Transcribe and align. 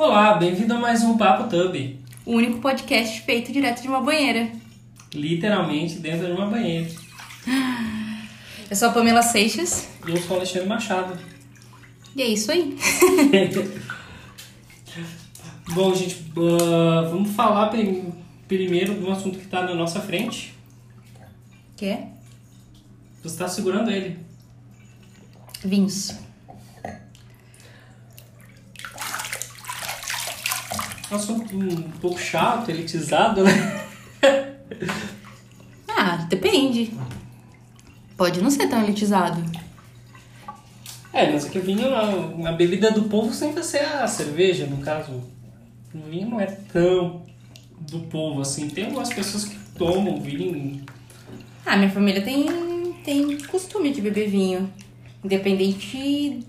Olá, 0.00 0.32
bem-vindo 0.32 0.72
a 0.72 0.78
mais 0.78 1.02
um 1.02 1.18
Papo 1.18 1.46
Tub. 1.46 1.76
O 2.24 2.32
único 2.32 2.58
podcast 2.58 3.20
feito 3.20 3.52
direto 3.52 3.82
de 3.82 3.88
uma 3.88 4.00
banheira. 4.00 4.50
Literalmente 5.12 5.98
dentro 5.98 6.24
de 6.24 6.32
uma 6.32 6.46
banheira. 6.46 6.88
Eu 8.70 8.74
sou 8.76 8.88
a 8.88 8.92
Pamela 8.92 9.20
Seixas 9.20 9.86
E 10.06 10.10
eu 10.10 10.16
sou 10.16 10.30
o 10.32 10.36
Alexandre 10.36 10.66
Machado. 10.66 11.18
e 12.16 12.22
é 12.22 12.28
isso 12.28 12.50
aí. 12.50 12.78
Bom, 15.74 15.94
gente, 15.94 16.24
ah, 16.34 17.02
vamos 17.10 17.32
falar 17.32 17.66
prim- 17.68 18.10
primeiro 18.48 18.94
de 18.94 19.04
um 19.04 19.12
assunto 19.12 19.38
que 19.38 19.44
está 19.44 19.64
na 19.64 19.74
nossa 19.74 20.00
frente. 20.00 20.54
Quer? 21.76 22.08
Você 23.22 23.34
está 23.34 23.46
segurando 23.48 23.90
ele. 23.90 24.18
Vinhos. 25.62 26.14
É 26.82 27.00
um 30.86 30.99
assunto 31.14 31.56
um 31.56 31.90
pouco 32.00 32.18
chato, 32.18 32.70
elitizado, 32.70 33.42
né? 33.44 33.86
Ah, 36.02 36.16
depende. 36.30 36.94
Pode 38.16 38.40
não 38.40 38.50
ser 38.50 38.68
tão 38.68 38.82
elitizado. 38.82 39.42
É, 41.12 41.30
mas 41.30 41.44
aqui 41.44 41.58
o 41.58 41.62
vinho, 41.62 41.92
a, 41.94 42.48
a 42.48 42.52
bebida 42.52 42.90
do 42.90 43.02
povo 43.02 43.34
sempre 43.34 43.62
ser 43.62 43.84
a 43.84 44.06
cerveja, 44.06 44.66
no 44.66 44.78
caso. 44.78 45.22
O 45.94 45.98
vinho 46.08 46.30
não 46.30 46.40
é 46.40 46.46
tão 46.46 47.26
do 47.80 48.00
povo 48.00 48.40
assim. 48.40 48.68
Tem 48.68 48.86
algumas 48.86 49.12
pessoas 49.12 49.44
que 49.44 49.56
tomam 49.76 50.20
vinho. 50.20 50.84
Ah, 51.66 51.76
minha 51.76 51.90
família 51.90 52.22
tem, 52.22 52.94
tem 53.04 53.36
costume 53.42 53.92
de 53.92 54.00
beber 54.00 54.30
vinho. 54.30 54.72
Independente 55.22 56.46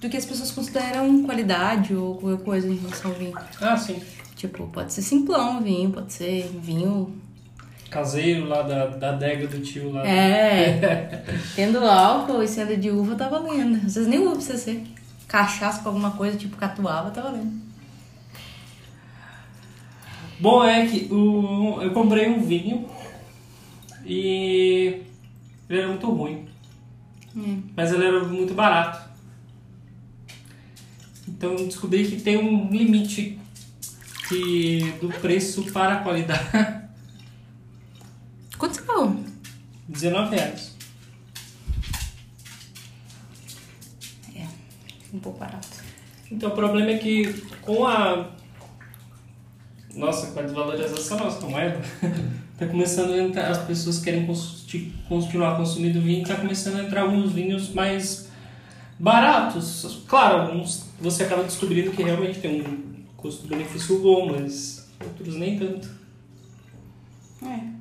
do 0.00 0.08
que 0.08 0.16
as 0.16 0.24
pessoas 0.24 0.50
consideram 0.50 1.22
qualidade 1.24 1.94
ou 1.94 2.16
qualquer 2.16 2.44
coisa 2.44 2.68
em 2.68 2.76
relação 2.76 3.10
ao 3.10 3.16
vinho. 3.16 3.34
Ah, 3.60 3.76
sim. 3.76 4.00
Tipo, 4.36 4.66
pode 4.68 4.92
ser 4.92 5.02
simplão 5.02 5.58
o 5.58 5.62
vinho, 5.62 5.90
pode 5.90 6.12
ser 6.12 6.50
vinho. 6.60 7.18
Caseiro 7.90 8.48
lá 8.48 8.62
da, 8.62 8.86
da 8.86 9.10
adega 9.10 9.46
do 9.46 9.60
tio 9.60 9.92
lá. 9.92 10.06
É. 10.06 11.24
Tendo 11.54 11.78
álcool 11.78 12.42
e 12.42 12.48
sendo 12.48 12.76
de 12.76 12.90
uva, 12.90 13.14
tá 13.14 13.28
valendo. 13.28 13.76
Às 13.86 13.94
vezes 13.94 14.08
nem 14.08 14.18
uva 14.18 14.32
precisa 14.32 14.58
ser. 14.58 14.84
Cachaça 15.28 15.82
com 15.82 15.88
alguma 15.88 16.10
coisa, 16.10 16.36
tipo 16.36 16.56
catuaba, 16.56 17.10
tá 17.10 17.22
valendo. 17.22 17.62
Bom, 20.38 20.64
é 20.64 20.86
que 20.86 21.12
o, 21.12 21.80
eu 21.80 21.92
comprei 21.92 22.28
um 22.28 22.42
vinho 22.42 22.86
e 24.04 25.02
ele 25.68 25.78
era 25.78 25.88
muito 25.88 26.10
ruim. 26.10 26.46
É. 27.36 27.56
Mas 27.76 27.92
ele 27.92 28.04
era 28.04 28.24
muito 28.24 28.52
barato. 28.54 29.03
Então 31.36 31.52
eu 31.52 31.66
descobri 31.66 32.06
que 32.06 32.20
tem 32.20 32.36
um 32.38 32.70
limite 32.70 33.38
que, 34.28 34.92
do 35.00 35.08
preço 35.08 35.64
para 35.72 35.94
a 35.94 36.02
qualidade. 36.02 36.48
Quanto 38.56 38.76
você 38.76 38.82
pagou? 38.82 39.16
19 39.88 40.36
reais. 40.36 40.74
Um 45.12 45.18
pouco 45.18 45.38
barato. 45.38 45.68
Então 46.30 46.50
o 46.50 46.54
problema 46.54 46.90
é 46.90 46.98
que 46.98 47.32
com 47.62 47.86
a 47.86 48.30
nossa, 49.94 50.28
com 50.32 50.40
a 50.40 50.42
desvalorização 50.42 51.16
da 51.18 51.24
nossa 51.24 51.46
moeda, 51.46 51.80
tá 52.58 52.66
começando 52.66 53.12
a 53.12 53.18
entrar, 53.18 53.48
as 53.48 53.58
pessoas 53.58 54.00
querem 54.00 54.26
continuar 55.08 55.56
consumindo 55.56 56.00
vinho, 56.00 56.26
tá 56.26 56.34
começando 56.34 56.80
a 56.80 56.84
entrar 56.84 57.02
alguns 57.02 57.32
vinhos 57.32 57.72
mais 57.72 58.23
baratos. 58.98 60.02
Claro, 60.08 60.42
alguns 60.42 60.84
você 61.00 61.24
acaba 61.24 61.42
descobrindo 61.44 61.90
que 61.90 62.02
realmente 62.02 62.40
tem 62.40 62.62
um 62.62 63.04
custo-benefício 63.16 63.98
bom, 64.00 64.32
mas 64.32 64.88
outros 65.02 65.34
nem 65.36 65.58
tanto. 65.58 65.88
É. 67.42 67.74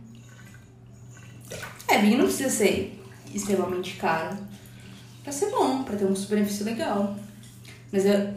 É, 1.95 1.97
vinho 1.99 2.17
não 2.17 2.25
precisa 2.25 2.49
ser 2.49 2.99
extremamente 3.33 3.95
caro 3.95 4.37
pra 5.23 5.31
ser 5.31 5.49
bom, 5.51 5.83
pra 5.83 5.95
ter 5.95 6.05
um 6.05 6.09
custo-benefício 6.09 6.65
legal. 6.65 7.15
Mas 7.91 8.05
é, 8.05 8.33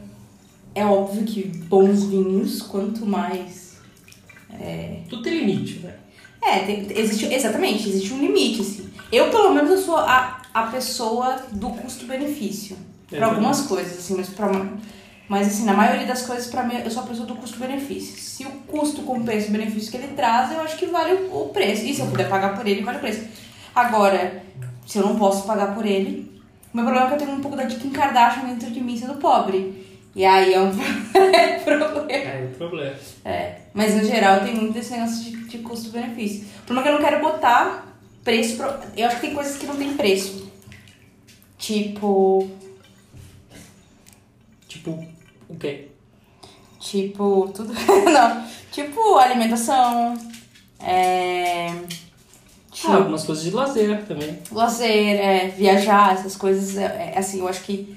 é 0.74 0.84
óbvio 0.84 1.24
que 1.24 1.42
bons 1.44 2.04
vinhos, 2.04 2.62
quanto 2.62 3.06
mais. 3.06 3.76
É, 4.52 5.00
Tudo 5.08 5.22
tem 5.22 5.40
limite, 5.40 5.80
né? 5.80 5.96
é 6.42 6.60
tem- 6.60 6.86
existe, 6.96 7.26
exatamente, 7.26 7.88
existe 7.88 8.12
um 8.12 8.20
limite, 8.20 8.60
assim. 8.60 8.88
Eu, 9.10 9.30
pelo 9.30 9.52
menos, 9.52 9.70
eu 9.70 9.78
sou 9.78 9.96
a, 9.96 10.35
a 10.58 10.62
pessoa 10.68 11.36
do 11.52 11.68
custo-benefício. 11.70 12.76
É 13.12 13.16
Pra 13.16 13.26
algumas 13.26 13.62
coisas, 13.62 13.98
assim, 13.98 14.16
mas 14.16 14.28
pra. 14.28 14.48
ma- 14.52 14.66
Mas 15.28 15.48
assim, 15.48 15.64
na 15.64 15.72
maioria 15.74 16.06
das 16.06 16.22
coisas, 16.22 16.46
pra 16.46 16.62
mim, 16.62 16.76
eu 16.84 16.90
sou 16.90 17.02
a 17.02 17.06
pessoa 17.06 17.26
do 17.26 17.34
custo-benefício. 17.34 18.16
Se 18.16 18.44
o 18.44 18.50
custo 18.66 19.02
compensa 19.02 19.48
o 19.48 19.52
benefício 19.52 19.90
que 19.90 19.96
ele 19.96 20.14
traz, 20.14 20.52
eu 20.52 20.60
acho 20.60 20.76
que 20.76 20.86
vale 20.86 21.12
o 21.32 21.50
preço. 21.52 21.84
E 21.84 21.92
se 21.94 22.00
eu 22.00 22.06
puder 22.06 22.28
pagar 22.28 22.56
por 22.56 22.66
ele, 22.66 22.82
vale 22.82 22.98
o 22.98 23.00
preço. 23.00 23.22
Agora, 23.74 24.42
se 24.86 24.98
eu 24.98 25.02
não 25.06 25.16
posso 25.16 25.44
pagar 25.46 25.74
por 25.74 25.84
ele, 25.84 26.32
o 26.72 26.76
meu 26.76 26.84
problema 26.84 27.06
é 27.06 27.08
que 27.08 27.14
eu 27.22 27.26
tenho 27.26 27.38
um 27.38 27.42
pouco 27.42 27.56
da 27.56 27.66
Kim 27.66 27.90
Kardashian 27.90 28.44
dentro 28.44 28.70
de 28.70 28.80
mim 28.80 28.96
sendo 28.96 29.14
pobre. 29.16 29.84
E 30.14 30.24
aí 30.24 30.54
é 30.54 30.60
um 30.60 30.70
problema. 31.12 32.06
É 32.12 32.48
o 32.50 32.56
problema. 32.56 32.94
É, 33.24 33.56
mas 33.74 33.94
no 33.94 34.04
geral 34.04 34.40
tem 34.40 34.54
muito 34.54 34.78
esse 34.78 34.92
negócio 34.92 35.22
de, 35.24 35.48
de 35.48 35.58
custo-benefício. 35.58 36.44
O 36.62 36.66
problema 36.66 36.80
é 36.80 36.82
que 36.82 36.88
eu 36.88 37.00
não 37.02 37.08
quero 37.10 37.20
botar 37.22 37.85
preço. 38.26 38.56
Pro... 38.56 38.74
Eu 38.96 39.06
acho 39.06 39.16
que 39.16 39.22
tem 39.22 39.34
coisas 39.34 39.56
que 39.56 39.66
não 39.66 39.76
tem 39.76 39.94
preço. 39.94 40.50
Tipo. 41.56 42.50
Tipo, 44.66 45.06
o 45.48 45.56
quê? 45.56 45.88
Tipo, 46.80 47.48
tudo. 47.54 47.72
não. 48.12 48.44
Tipo, 48.72 49.16
alimentação. 49.16 50.18
É. 50.80 51.72
Tipo, 52.72 52.92
Ah, 52.92 52.96
algumas 52.96 53.24
coisas 53.24 53.44
de 53.44 53.50
lazer 53.52 54.04
também. 54.04 54.38
lazer, 54.50 54.90
é, 54.90 55.48
viajar, 55.48 56.14
essas 56.14 56.36
coisas. 56.36 56.76
É, 56.76 57.12
é, 57.14 57.18
assim, 57.18 57.38
eu 57.38 57.48
acho 57.48 57.62
que. 57.62 57.96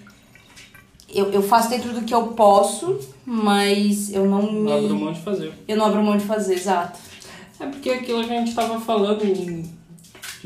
Eu, 1.12 1.32
eu 1.32 1.42
faço 1.42 1.72
dentro 1.72 1.92
do 1.92 2.04
que 2.04 2.14
eu 2.14 2.28
posso, 2.28 3.00
mas 3.26 4.14
eu 4.14 4.26
não 4.26 4.44
me. 4.44 4.70
Não 4.70 4.78
abro 4.78 4.96
mão 4.96 5.12
de 5.12 5.22
fazer. 5.22 5.52
Eu 5.68 5.76
não 5.76 5.86
abro 5.88 6.04
mão 6.04 6.16
de 6.16 6.24
fazer, 6.24 6.54
exato. 6.54 7.00
É 7.60 7.66
porque 7.66 7.90
aquilo 7.90 8.24
que 8.24 8.32
a 8.32 8.38
gente 8.38 8.54
tava 8.54 8.80
falando, 8.80 9.24
um 9.24 9.79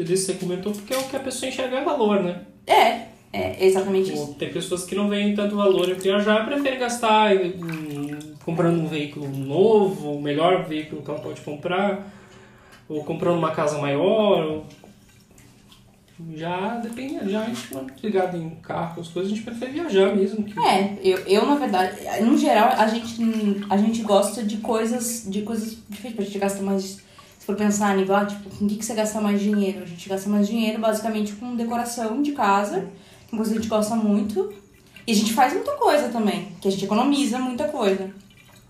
desse 0.02 0.26
você 0.26 0.34
comentou, 0.36 0.72
porque 0.72 0.94
é 0.94 0.98
o 0.98 1.04
que 1.04 1.16
a 1.16 1.20
pessoa 1.20 1.50
enxerga 1.50 1.78
é 1.78 1.84
valor, 1.84 2.24
né? 2.24 2.42
É, 2.66 3.02
é 3.34 3.66
exatamente 3.66 4.14
isso. 4.14 4.26
Tipo, 4.28 4.40
Tem 4.40 4.52
pessoas 4.54 4.86
que 4.86 4.96
não 4.96 5.10
veem 5.10 5.36
tanto 5.36 5.56
valor 5.56 5.90
em 5.90 5.94
viajar, 5.96 6.46
preferem 6.46 6.80
gastar 6.80 7.32
comprando 8.46 8.80
um 8.80 8.88
veículo 8.88 9.28
novo, 9.30 10.14
o 10.14 10.22
melhor 10.22 10.66
veículo 10.66 11.02
que 11.02 11.10
ela 11.12 11.20
pode 11.20 11.42
comprar, 11.42 12.12
ou 12.90 13.04
comprando 13.04 13.38
uma 13.38 13.52
casa 13.52 13.78
maior. 13.78 14.46
ou- 14.46 14.66
Já 16.36 16.78
depende, 16.78 17.30
já 17.32 17.42
a 17.42 17.46
gente 17.46 17.74
não 17.74 17.82
é 17.82 17.86
ligado 18.02 18.38
em 18.38 18.50
carro, 18.62 19.02
as 19.02 19.08
coisas, 19.08 19.32
a 19.32 19.36
gente 19.36 19.44
prefere 19.46 19.72
viajar 19.72 20.16
mesmo. 20.16 20.44
Que... 20.44 20.58
É, 20.60 20.98
eu, 21.04 21.18
eu 21.20 21.46
na 21.46 21.56
verdade, 21.56 22.22
no 22.22 22.38
geral, 22.38 22.70
a 22.78 22.88
gente, 22.88 23.20
a 23.70 23.78
gente 23.78 24.02
gosta 24.04 24.44
de 24.44 24.58
coisas, 24.58 25.26
de 25.28 25.42
coisas 25.42 25.78
diferentes. 25.90 26.22
A 26.22 26.26
gente 26.26 26.38
gasta 26.40 26.62
mais, 26.62 27.02
se 27.44 27.48
for 27.48 27.58
pensar 27.58 27.92
a 27.92 27.96
nível, 27.98 28.16
ah, 28.16 28.26
tipo, 28.26 28.50
com 28.50 28.64
o 28.64 28.68
que, 28.70 28.78
que 28.78 28.86
você 28.86 28.94
gasta 28.94 29.20
mais 29.20 29.42
dinheiro? 29.42 29.84
A 29.84 29.86
gente 29.86 30.08
gasta 30.08 30.30
mais 30.30 30.48
dinheiro 30.48 30.80
basicamente 30.80 31.34
com 31.34 31.58
decoração 31.58 32.22
de 32.22 32.32
casa, 32.32 32.80
que 33.28 33.36
é 33.36 33.36
uma 33.36 33.40
coisa 33.40 33.52
que 33.52 33.58
a 33.58 33.62
gente 33.62 33.70
gosta 33.70 33.98
muito. 33.98 34.54
E 35.06 35.12
a 35.12 35.14
gente 35.14 35.34
faz 35.34 35.52
muita 35.52 35.74
coisa 35.74 36.08
também, 36.08 36.54
que 36.62 36.70
a 36.70 36.72
gente 36.72 36.86
economiza 36.86 37.38
muita 37.40 37.66
coisa. 37.68 38.10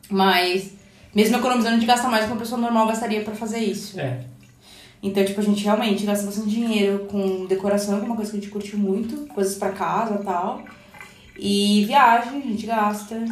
Mas, 0.09 0.71
mesmo 1.13 1.37
economizando, 1.37 1.75
a 1.75 1.77
gente 1.77 1.85
gasta 1.85 2.07
mais 2.07 2.23
do 2.23 2.29
que 2.29 2.33
uma 2.33 2.39
pessoa 2.39 2.59
normal 2.59 2.87
gastaria 2.87 3.21
pra 3.21 3.35
fazer 3.35 3.59
isso. 3.59 3.99
É. 3.99 4.25
Então, 5.03 5.23
tipo, 5.23 5.39
a 5.39 5.43
gente 5.43 5.63
realmente 5.63 6.03
gasta 6.03 6.25
bastante 6.25 6.49
dinheiro 6.49 7.05
com 7.11 7.45
decoração, 7.45 7.99
que 7.99 8.05
é 8.05 8.07
uma 8.07 8.15
coisa 8.15 8.31
que 8.31 8.37
a 8.37 8.41
gente 8.41 8.51
curte 8.51 8.75
muito, 8.75 9.31
coisas 9.35 9.53
pra 9.53 9.71
casa 9.71 10.17
e 10.19 10.23
tal. 10.25 10.63
E 11.37 11.85
viagem, 11.85 12.39
a 12.39 12.47
gente 12.47 12.65
gasta. 12.65 13.23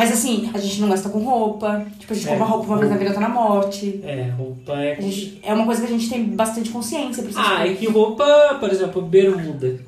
Mas 0.00 0.12
assim, 0.12 0.50
a 0.54 0.58
gente 0.58 0.80
não 0.80 0.88
gasta 0.88 1.10
com 1.10 1.18
roupa. 1.18 1.84
Tipo, 1.98 2.14
a 2.14 2.16
gente 2.16 2.26
É, 2.26 2.30
compra 2.30 2.46
roupa 2.46 2.66
uma 2.68 2.78
vez 2.78 2.90
na 2.90 2.96
vida, 2.96 3.12
tá 3.12 3.20
na 3.20 3.28
morte. 3.28 4.00
É, 4.02 4.30
roupa 4.34 4.72
é. 4.72 4.98
Gente- 4.98 5.38
é 5.42 5.52
uma 5.52 5.66
coisa 5.66 5.82
que 5.82 5.86
a 5.88 5.90
gente 5.90 6.08
tem 6.08 6.24
bastante 6.24 6.70
consciência. 6.70 7.22
Ah, 7.36 7.56
e 7.66 7.74
coisas. 7.74 7.78
que 7.80 7.86
roupa, 7.86 8.56
por 8.58 8.70
exemplo, 8.70 9.02
bermuda. 9.02 9.78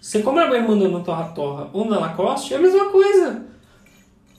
Você 0.00 0.22
compra 0.22 0.46
bermuda 0.48 0.86
no 0.86 1.02
Torra 1.02 1.24
Torra 1.24 1.68
ou 1.72 1.84
na 1.86 1.98
Lacoste, 1.98 2.54
é 2.54 2.56
a 2.56 2.60
mesma 2.60 2.84
coisa. 2.90 3.42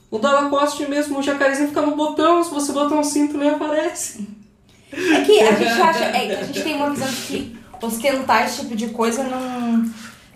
O 0.10 0.18
da 0.18 0.32
Lacoste 0.32 0.88
mesmo, 0.88 1.20
o 1.20 1.22
jacarezinho 1.22 1.68
fica 1.68 1.82
no 1.82 1.94
botão, 1.98 2.42
se 2.42 2.50
você 2.54 2.72
botar 2.72 2.96
um 2.96 3.04
cinto, 3.04 3.38
nem 3.38 3.50
aparece. 3.50 4.26
É 4.94 5.20
que 5.22 5.40
a 5.42 5.52
gente 5.60 5.82
acha, 5.82 6.06
é 6.06 6.28
que 6.28 6.34
a 6.34 6.44
gente 6.46 6.64
tem 6.64 6.76
uma 6.78 6.92
visão 6.92 7.10
de 7.10 7.16
que 7.28 7.58
ostentar 7.82 8.46
esse 8.46 8.62
tipo 8.62 8.74
de 8.76 8.88
coisa 8.88 9.24
não, 9.26 9.84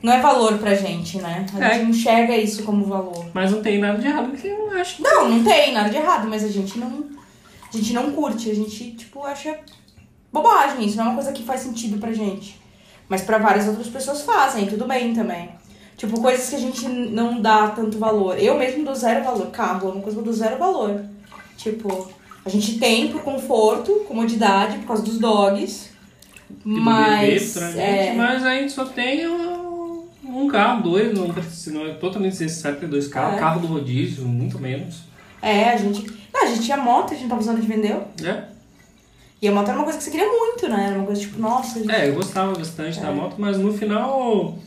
não 0.05 0.13
é 0.13 0.19
valor 0.21 0.57
pra 0.59 0.73
gente, 0.75 1.17
né? 1.17 1.45
A 1.59 1.65
É. 1.65 1.73
gente 1.73 1.83
não 1.83 1.89
enxerga 1.89 2.37
isso 2.37 2.63
como 2.63 2.85
valor. 2.85 3.25
Mas 3.33 3.51
não 3.51 3.61
tem 3.61 3.79
nada 3.79 3.97
de 3.97 4.07
errado, 4.07 4.29
porque 4.29 4.47
eu 4.47 4.71
acho. 4.79 5.01
Não, 5.01 5.29
não 5.29 5.43
tem 5.43 5.73
nada 5.73 5.89
de 5.89 5.97
errado, 5.97 6.27
mas 6.27 6.43
a 6.43 6.47
gente 6.47 6.77
não. 6.77 7.05
A 7.73 7.77
gente 7.77 7.91
não 7.93 8.11
curte, 8.11 8.49
a 8.49 8.55
gente, 8.55 8.91
tipo, 8.91 9.23
acha 9.25 9.57
bobagem 10.31 10.85
isso, 10.85 10.95
não 10.97 11.05
é 11.05 11.07
uma 11.07 11.15
coisa 11.15 11.31
que 11.31 11.43
faz 11.43 11.61
sentido 11.61 11.97
pra 11.97 12.13
gente. 12.13 12.59
Mas 13.09 13.21
pra 13.21 13.37
várias 13.37 13.67
outras 13.67 13.87
pessoas 13.87 14.21
fazem, 14.21 14.65
tudo 14.67 14.85
bem 14.85 15.13
também. 15.13 15.49
Tipo, 15.97 16.19
coisas 16.21 16.49
que 16.49 16.55
a 16.55 16.59
gente 16.59 16.87
não 16.87 17.41
dá 17.41 17.69
tanto 17.69 17.97
valor. 17.97 18.37
Eu 18.37 18.57
mesmo 18.57 18.83
dou 18.83 18.93
zero 18.95 19.23
valor. 19.23 19.47
Carro 19.47 19.89
é 19.89 19.91
uma 19.93 20.01
coisa 20.01 20.15
que 20.17 20.21
eu 20.21 20.25
dou 20.25 20.33
zero 20.33 20.57
valor. 20.57 21.03
Tipo, 21.57 22.09
a 22.45 22.49
gente 22.49 22.77
tem 22.79 23.07
por 23.09 23.21
conforto, 23.23 23.91
comodidade, 24.07 24.77
por 24.79 24.87
causa 24.87 25.03
dos 25.03 25.17
dogs. 25.19 25.89
Mas. 26.63 27.55
É, 27.75 28.13
mas 28.13 28.43
a 28.43 28.55
gente 28.55 28.71
só 28.73 28.85
tem 28.85 29.25
um, 30.43 30.47
carro, 30.47 30.83
dois, 30.83 31.13
não, 31.13 31.27
não 31.27 31.85
é 31.87 31.93
totalmente 31.93 32.39
necessário 32.39 32.79
ter 32.79 32.87
dois 32.87 33.07
carros. 33.07 33.37
É. 33.37 33.39
Carro 33.39 33.61
do 33.61 33.67
rodízio, 33.67 34.25
muito 34.25 34.59
menos. 34.59 35.01
é, 35.41 35.69
a 35.69 35.77
gente. 35.77 36.05
Não, 36.33 36.43
a 36.43 36.47
gente 36.47 36.63
tinha 36.63 36.77
moto, 36.77 37.11
a 37.11 37.13
gente 37.13 37.21
não 37.23 37.29
tava 37.29 37.41
usando, 37.41 37.57
a 37.57 37.61
gente 37.61 37.69
vendeu. 37.69 38.03
É? 38.23 38.43
E 39.41 39.47
a 39.47 39.51
moto 39.51 39.67
era 39.69 39.77
uma 39.77 39.83
coisa 39.83 39.97
que 39.99 40.03
você 40.03 40.11
queria 40.11 40.27
muito, 40.27 40.67
né? 40.67 40.87
Era 40.87 40.97
uma 40.97 41.05
coisa 41.05 41.21
tipo, 41.21 41.39
nossa, 41.39 41.79
gente... 41.79 41.91
É, 41.91 42.09
eu 42.09 42.15
gostava 42.15 42.53
bastante 42.55 42.97
É. 42.99 43.01
da 43.01 43.11
moto, 43.11 43.35
mas 43.37 43.57
no 43.57 43.71
final. 43.73 44.57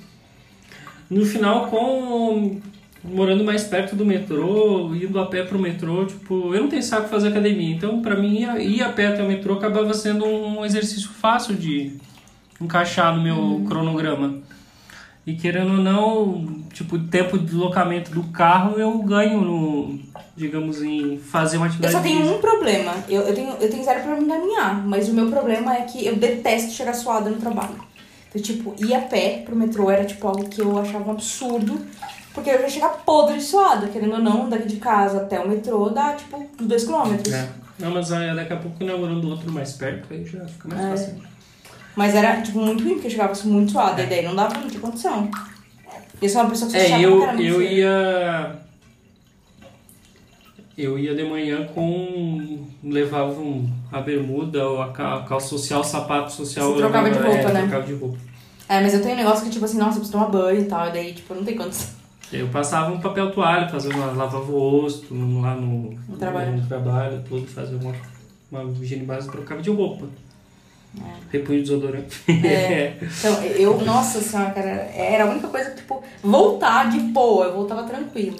No 1.11 1.25
final, 1.25 1.67
com. 1.69 2.61
Morando 3.05 3.45
mais 3.45 3.63
perto 3.65 3.95
do 3.95 4.05
metrô, 4.05 4.93
indo 4.95 5.19
a 5.21 5.27
pé 5.27 5.45
pro 5.45 5.59
metrô, 5.59 6.05
tipo, 6.05 6.53
eu 6.53 6.63
não 6.63 6.69
tenho 6.69 6.83
saco 6.83 7.09
fazer 7.09 7.29
academia. 7.29 7.75
Então, 7.75 8.03
pra 8.03 8.17
mim, 8.17 8.41
ir, 8.61 8.83
a 8.83 8.89
pé 8.91 9.07
até 9.07 9.23
o 9.23 9.29
metrô 9.29 9.55
acabava 9.55 9.95
sendo 9.95 10.27
um 10.27 10.65
exercício 10.65 11.09
fácil 11.09 11.55
de 11.55 11.93
encaixar 12.61 13.15
no 13.17 13.23
meu 13.23 13.37
Uhum. 13.37 13.65
cronograma. 13.67 14.39
E 15.29 15.35
querendo 15.35 15.73
ou 15.73 15.77
não, 15.77 16.63
tipo, 16.73 16.99
tempo 16.99 17.39
de 17.39 17.45
deslocamento 17.45 18.11
do 18.13 18.23
carro 18.33 18.79
eu 18.81 18.97
ganho 19.01 19.43
no, 19.43 19.99
digamos, 20.35 20.83
em 20.83 21.19
fazer 21.19 21.59
uma 21.59 21.67
Eu 21.67 21.69
atividade 21.69 21.93
só 21.93 22.01
tenho 22.01 22.21
física. 22.21 22.37
um 22.37 22.41
problema. 22.41 22.95
Eu, 23.07 23.21
eu, 23.21 23.35
tenho, 23.35 23.51
eu 23.61 23.71
tenho 23.71 23.85
zero 23.85 24.01
problema 24.05 24.25
em 24.37 24.41
caminhar, 24.41 24.87
mas 24.87 25.07
o 25.07 25.13
meu 25.13 25.29
problema 25.31 25.75
é 25.77 25.83
que 25.83 26.07
eu 26.07 26.17
detesto 26.17 26.73
chegar 26.73 26.95
suada 26.95 27.29
no 27.29 27.37
trabalho. 27.37 27.77
Então, 28.31 28.41
tipo, 28.41 28.75
ir 28.79 28.95
a 28.95 29.03
pé 29.03 29.43
pro 29.45 29.55
metrô 29.55 29.91
era, 29.91 30.07
tipo, 30.07 30.27
algo 30.27 30.49
que 30.49 30.63
eu 30.63 30.79
achava 30.79 31.07
um 31.07 31.11
absurdo, 31.13 31.79
porque 32.33 32.49
eu 32.49 32.61
ia 32.63 32.69
chegar 32.71 32.89
podre 33.05 33.37
de 33.37 33.43
suada, 33.45 33.87
querendo 33.89 34.15
ou 34.15 34.21
não, 34.23 34.49
daqui 34.49 34.67
de 34.67 34.77
casa 34.77 35.19
até 35.19 35.39
o 35.41 35.47
metrô 35.47 35.91
dá, 35.91 36.15
tipo, 36.15 36.39
uns 36.59 36.67
dois 36.67 36.85
quilômetros. 36.85 37.35
É. 37.35 37.47
Não, 37.79 37.91
mas 37.91 38.11
aí, 38.13 38.35
daqui 38.35 38.55
a 38.55 38.57
pouco 38.57 38.83
inaugurando 38.83 39.29
outro 39.29 39.53
mais 39.53 39.73
perto, 39.73 40.13
aí 40.15 40.25
já 40.25 40.47
fica 40.47 40.69
mais 40.69 40.81
É. 40.81 40.89
fácil. 40.91 41.28
Mas 41.99 42.15
era, 42.15 42.41
tipo, 42.41 42.61
muito 42.61 42.85
ruim, 42.85 42.93
porque 42.95 43.09
eu 43.09 43.11
chegava 43.11 43.33
muito 43.45 43.73
suada, 43.73 44.05
e 44.05 44.07
daí 44.07 44.25
não 44.25 44.33
dava, 44.37 44.57
não 44.57 44.69
tinha 44.69 44.81
condição. 44.81 45.29
Eu 46.23 46.29
sou 46.29 46.43
uma 46.43 46.51
pessoa 46.51 46.71
que 46.71 46.79
se 46.79 46.93
É, 46.93 47.05
eu, 47.05 47.19
caramba. 47.21 47.43
eu 47.43 47.57
assim. 47.57 47.65
ia. 47.75 48.57
Eu 50.77 50.97
ia 50.97 51.13
de 51.13 51.25
manhã 51.25 51.67
com. 51.75 52.65
Levava 52.85 53.33
um, 53.41 53.69
a 53.91 54.01
bermuda, 54.01 54.65
ou 54.69 54.81
a 54.81 54.93
ca- 54.93 55.17
a 55.17 55.23
calça 55.25 55.49
social, 55.49 55.83
sapato 55.83 56.31
social. 56.33 56.71
Você 56.73 56.79
trocava 56.79 57.11
de 57.11 57.19
roupa, 57.19 57.37
é, 57.37 57.53
né? 57.53 57.61
Trocava 57.63 57.83
de 57.87 57.95
roupa. 57.95 58.19
É, 58.69 58.81
mas 58.81 58.95
eu 58.95 59.03
tenho 59.03 59.15
um 59.15 59.19
negócio 59.19 59.45
que, 59.45 59.51
tipo 59.51 59.65
assim, 59.65 59.79
nossa, 59.79 59.97
eu 59.97 60.03
preciso 60.03 60.13
tomar 60.13 60.29
banho 60.29 60.61
e 60.61 60.65
tal, 60.67 60.87
e 60.89 60.93
daí, 60.93 61.15
tipo, 61.15 61.35
não 61.35 61.45
tem 61.45 61.57
condição. 61.57 61.89
Eu 62.33 62.47
passava 62.49 62.93
um 62.93 63.01
papel 63.01 63.33
toalha, 63.33 63.69
fazia 63.69 63.91
uma, 63.93 64.13
lavava 64.13 64.53
o 64.53 64.81
rosto 64.81 65.13
lá 65.41 65.57
no, 65.57 65.99
No 66.09 66.17
trabalho. 66.17 66.53
no 66.59 66.65
trabalho, 66.69 67.25
tudo, 67.29 67.45
fazia 67.49 67.77
uma, 67.77 67.93
uma 68.53 68.71
higiene 68.81 69.05
básica, 69.05 69.33
trocava 69.33 69.61
de 69.61 69.71
roupa. 69.71 70.07
É. 70.97 71.03
Repunho 71.31 71.61
desodorante. 71.61 72.23
É. 72.29 72.97
Então, 73.03 73.43
eu, 73.45 73.81
nossa 73.85 74.21
senhora, 74.21 74.51
cara, 74.51 74.69
era 74.69 75.25
a 75.25 75.31
única 75.31 75.49
coisa 75.49 75.71
que, 75.71 75.77
tipo, 75.77 76.03
voltar 76.23 76.91
de 76.91 76.99
boa, 76.99 77.47
eu 77.47 77.55
voltava 77.55 77.83
tranquilo. 77.85 78.39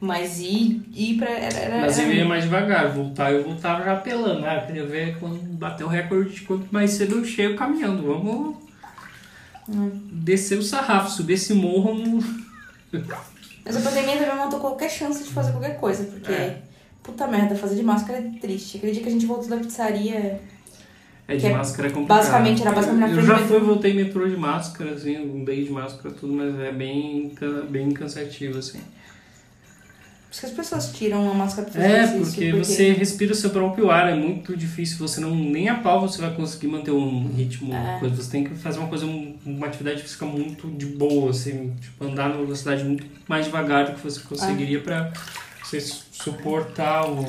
Mas 0.00 0.38
ir, 0.40 0.82
ir 0.92 1.16
pra. 1.16 1.30
Era, 1.30 1.56
era, 1.58 1.80
Mas 1.80 1.98
eu 1.98 2.12
ia 2.12 2.24
mais 2.26 2.44
devagar, 2.44 2.92
voltar, 2.92 3.32
eu 3.32 3.42
voltava 3.44 3.82
já 3.84 3.94
apelando. 3.94 4.44
Ah, 4.44 4.56
eu 4.56 4.66
queria 4.66 4.84
ver 4.86 5.18
quando 5.18 5.38
bater 5.56 5.84
o 5.84 5.88
recorde 5.88 6.34
de 6.34 6.40
quanto 6.42 6.66
mais 6.70 6.90
cedo 6.90 7.16
eu 7.16 7.24
chego 7.24 7.56
caminhando. 7.56 8.02
Vamos 8.02 8.56
Hum. 9.66 9.90
descer 10.12 10.58
o 10.58 10.62
sarrafo, 10.62 11.10
subir 11.10 11.34
esse 11.34 11.54
morro. 11.54 11.94
No... 11.94 12.22
Mas 13.64 13.76
a 13.78 13.80
pandemia 13.80 14.18
também 14.18 14.36
matou 14.36 14.60
qualquer 14.60 14.90
chance 14.90 15.24
de 15.24 15.30
fazer 15.30 15.52
qualquer 15.52 15.78
coisa, 15.80 16.04
porque. 16.04 16.30
É. 16.30 16.58
Puta 17.02 17.26
merda, 17.26 17.54
fazer 17.54 17.76
de 17.76 17.82
máscara 17.82 18.18
é 18.18 18.38
triste. 18.40 18.76
Aquele 18.78 18.92
dia 18.92 19.02
que 19.02 19.08
a 19.08 19.12
gente 19.12 19.26
voltou 19.26 19.48
da 19.48 19.56
pizzaria. 19.58 20.40
É, 21.26 21.36
de 21.36 21.46
é- 21.46 21.52
máscara 21.52 21.88
é 21.88 21.90
complicado. 21.90 22.18
basicamente, 22.18 22.60
era 22.62 22.72
basicamente 22.72 23.10
na 23.14 23.16
Eu 23.16 23.22
já 23.26 23.38
fui, 23.38 23.58
voltei 23.60 23.92
em 23.92 23.96
metrô 23.96 24.28
de 24.28 24.36
máscara, 24.36 24.90
assim, 24.92 25.16
um 25.18 25.44
day 25.44 25.64
de 25.64 25.70
máscara, 25.72 26.14
tudo, 26.14 26.32
mas 26.34 26.54
é 26.60 26.70
bem, 26.72 27.32
bem 27.70 27.90
cansativo, 27.92 28.58
assim. 28.58 28.78
Por 28.78 30.30
isso 30.32 30.40
que 30.40 30.46
as 30.46 30.52
pessoas 30.52 30.92
tiram 30.92 31.30
a 31.30 31.34
máscara 31.34 31.70
pra 31.70 31.80
fazer 31.80 31.94
É, 31.94 32.02
exercício, 32.02 32.24
porque 32.34 32.52
você 32.52 32.92
respira 32.92 33.32
o 33.32 33.34
seu 33.36 33.50
próprio 33.50 33.88
ar, 33.90 34.10
é 34.10 34.16
muito 34.16 34.56
difícil, 34.56 34.98
você 34.98 35.20
não, 35.20 35.32
nem 35.34 35.68
a 35.68 35.76
pau 35.76 36.00
você 36.00 36.20
vai 36.20 36.34
conseguir 36.34 36.66
manter 36.66 36.90
um 36.90 37.28
ritmo, 37.32 37.72
É. 37.72 38.00
coisa, 38.00 38.16
você 38.16 38.30
tem 38.30 38.42
que 38.44 38.54
fazer 38.56 38.80
uma 38.80 38.88
coisa, 38.88 39.06
uma 39.06 39.66
atividade 39.68 40.02
física 40.02 40.26
muito 40.26 40.66
de 40.72 40.86
boa, 40.86 41.30
assim, 41.30 41.72
tipo, 41.80 42.04
andar 42.04 42.28
numa 42.30 42.42
velocidade 42.42 42.82
muito 42.84 43.06
mais 43.28 43.46
devagar 43.46 43.86
do 43.86 43.92
que 43.94 44.00
você 44.02 44.20
conseguiria 44.20 44.80
pra 44.80 45.12
você 45.62 45.80
su- 45.80 46.02
suportar 46.12 47.08
o... 47.08 47.24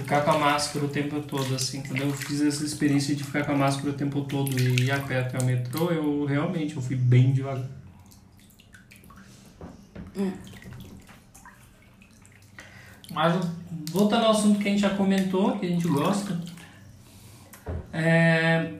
ficar 0.00 0.22
com 0.22 0.30
a 0.32 0.38
máscara 0.38 0.84
o 0.84 0.88
tempo 0.88 1.20
todo, 1.20 1.54
assim, 1.54 1.82
quando 1.82 2.02
eu 2.02 2.12
fiz 2.12 2.40
essa 2.40 2.64
experiência 2.64 3.14
de 3.14 3.22
ficar 3.24 3.44
com 3.44 3.52
a 3.52 3.56
máscara 3.56 3.90
o 3.90 3.92
tempo 3.92 4.22
todo 4.22 4.58
e 4.58 4.84
ir 4.84 4.90
a 4.90 4.98
pé 5.00 5.20
até 5.20 5.38
o 5.38 5.44
metrô, 5.44 5.90
eu 5.90 6.24
realmente, 6.24 6.76
eu 6.76 6.82
fui 6.82 6.96
bem 6.96 7.32
devagar. 7.32 7.66
Mas 13.10 13.44
voltando 13.90 14.24
ao 14.26 14.30
assunto 14.32 14.58
que 14.60 14.68
a 14.68 14.70
gente 14.70 14.80
já 14.80 14.90
comentou, 14.90 15.58
que 15.58 15.66
a 15.66 15.68
gente 15.68 15.86
gosta, 15.88 16.40
é... 17.92 18.72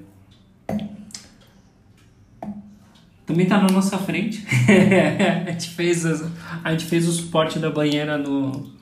também 3.26 3.46
tá 3.46 3.60
na 3.60 3.68
nossa 3.68 3.98
frente. 3.98 4.44
a, 5.46 5.50
gente 5.50 5.70
fez 5.70 6.06
as- 6.06 6.30
a 6.62 6.72
gente 6.72 6.84
fez 6.86 7.08
o 7.08 7.12
suporte 7.12 7.58
da 7.58 7.70
banheira 7.70 8.16
no. 8.16 8.79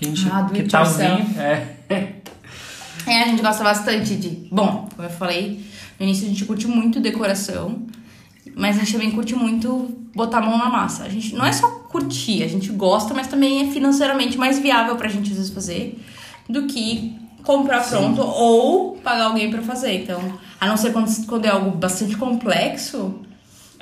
Que 0.00 0.06
a 0.06 0.08
gente 0.08 0.30
Ah, 0.32 0.40
do 0.40 0.54
que 0.54 0.62
tá 0.62 0.82
usando. 0.82 1.38
É. 1.38 1.76
É, 3.06 3.22
a 3.22 3.26
gente 3.26 3.42
gosta 3.42 3.62
bastante 3.62 4.16
de. 4.16 4.48
Bom, 4.50 4.88
como 4.96 5.06
eu 5.06 5.12
falei, 5.12 5.62
no 5.98 6.06
início 6.06 6.24
a 6.24 6.28
gente 6.28 6.44
curte 6.46 6.66
muito 6.66 7.00
decoração, 7.00 7.82
mas 8.56 8.76
a 8.76 8.80
gente 8.80 8.92
também 8.92 9.10
curte 9.10 9.34
muito 9.34 9.94
botar 10.14 10.38
a 10.38 10.40
mão 10.40 10.56
na 10.56 10.70
massa. 10.70 11.04
A 11.04 11.08
gente 11.10 11.34
não 11.34 11.44
é 11.44 11.52
só 11.52 11.68
curtir, 11.90 12.42
a 12.42 12.48
gente 12.48 12.70
gosta, 12.70 13.12
mas 13.12 13.26
também 13.26 13.68
é 13.68 13.72
financeiramente 13.72 14.38
mais 14.38 14.58
viável 14.58 14.96
pra 14.96 15.08
gente 15.08 15.30
às 15.30 15.36
vezes 15.36 15.52
fazer 15.52 16.02
do 16.48 16.66
que 16.66 17.14
comprar 17.42 17.86
pronto 17.86 18.22
ou 18.22 18.96
pagar 18.96 19.24
alguém 19.24 19.50
pra 19.50 19.60
fazer. 19.60 20.02
Então, 20.02 20.20
a 20.58 20.66
não 20.66 20.76
ser 20.78 20.92
quando, 20.92 21.26
quando 21.26 21.44
é 21.44 21.50
algo 21.50 21.70
bastante 21.72 22.16
complexo, 22.16 23.20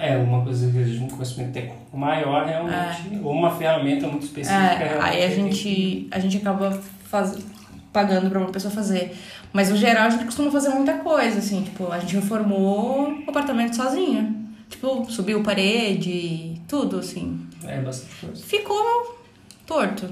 É, 0.00 0.16
uma 0.16 0.44
coisa 0.44 0.70
que 0.70 0.84
gente 0.84 1.02
um 1.02 1.08
conhecimento 1.08 1.52
técnico 1.52 1.96
maior 1.96 2.46
realmente, 2.46 3.18
ou 3.20 3.32
uma 3.32 3.50
ferramenta 3.50 4.06
muito 4.06 4.26
específica. 4.26 4.54
É, 4.62 4.98
aí 5.02 5.24
a 5.24 5.28
gente, 5.28 6.06
a 6.12 6.20
gente 6.20 6.36
acaba 6.36 6.70
faz, 7.04 7.36
pagando 7.92 8.30
pra 8.30 8.38
uma 8.38 8.52
pessoa 8.52 8.72
fazer. 8.72 9.16
Mas 9.52 9.70
no 9.70 9.76
geral 9.76 10.06
a 10.06 10.10
gente 10.10 10.24
costuma 10.24 10.52
fazer 10.52 10.68
muita 10.68 10.94
coisa, 10.98 11.38
assim, 11.38 11.62
tipo, 11.62 11.90
a 11.90 11.98
gente 11.98 12.14
reformou 12.14 13.10
o 13.10 13.30
apartamento 13.30 13.74
sozinha. 13.74 14.32
Tipo, 14.68 15.04
subiu 15.10 15.42
parede, 15.42 16.60
tudo, 16.68 16.98
assim. 17.00 17.40
É 17.64 17.80
bastante 17.80 18.14
coisa. 18.20 18.46
Ficou 18.46 19.18
torto. 19.66 20.08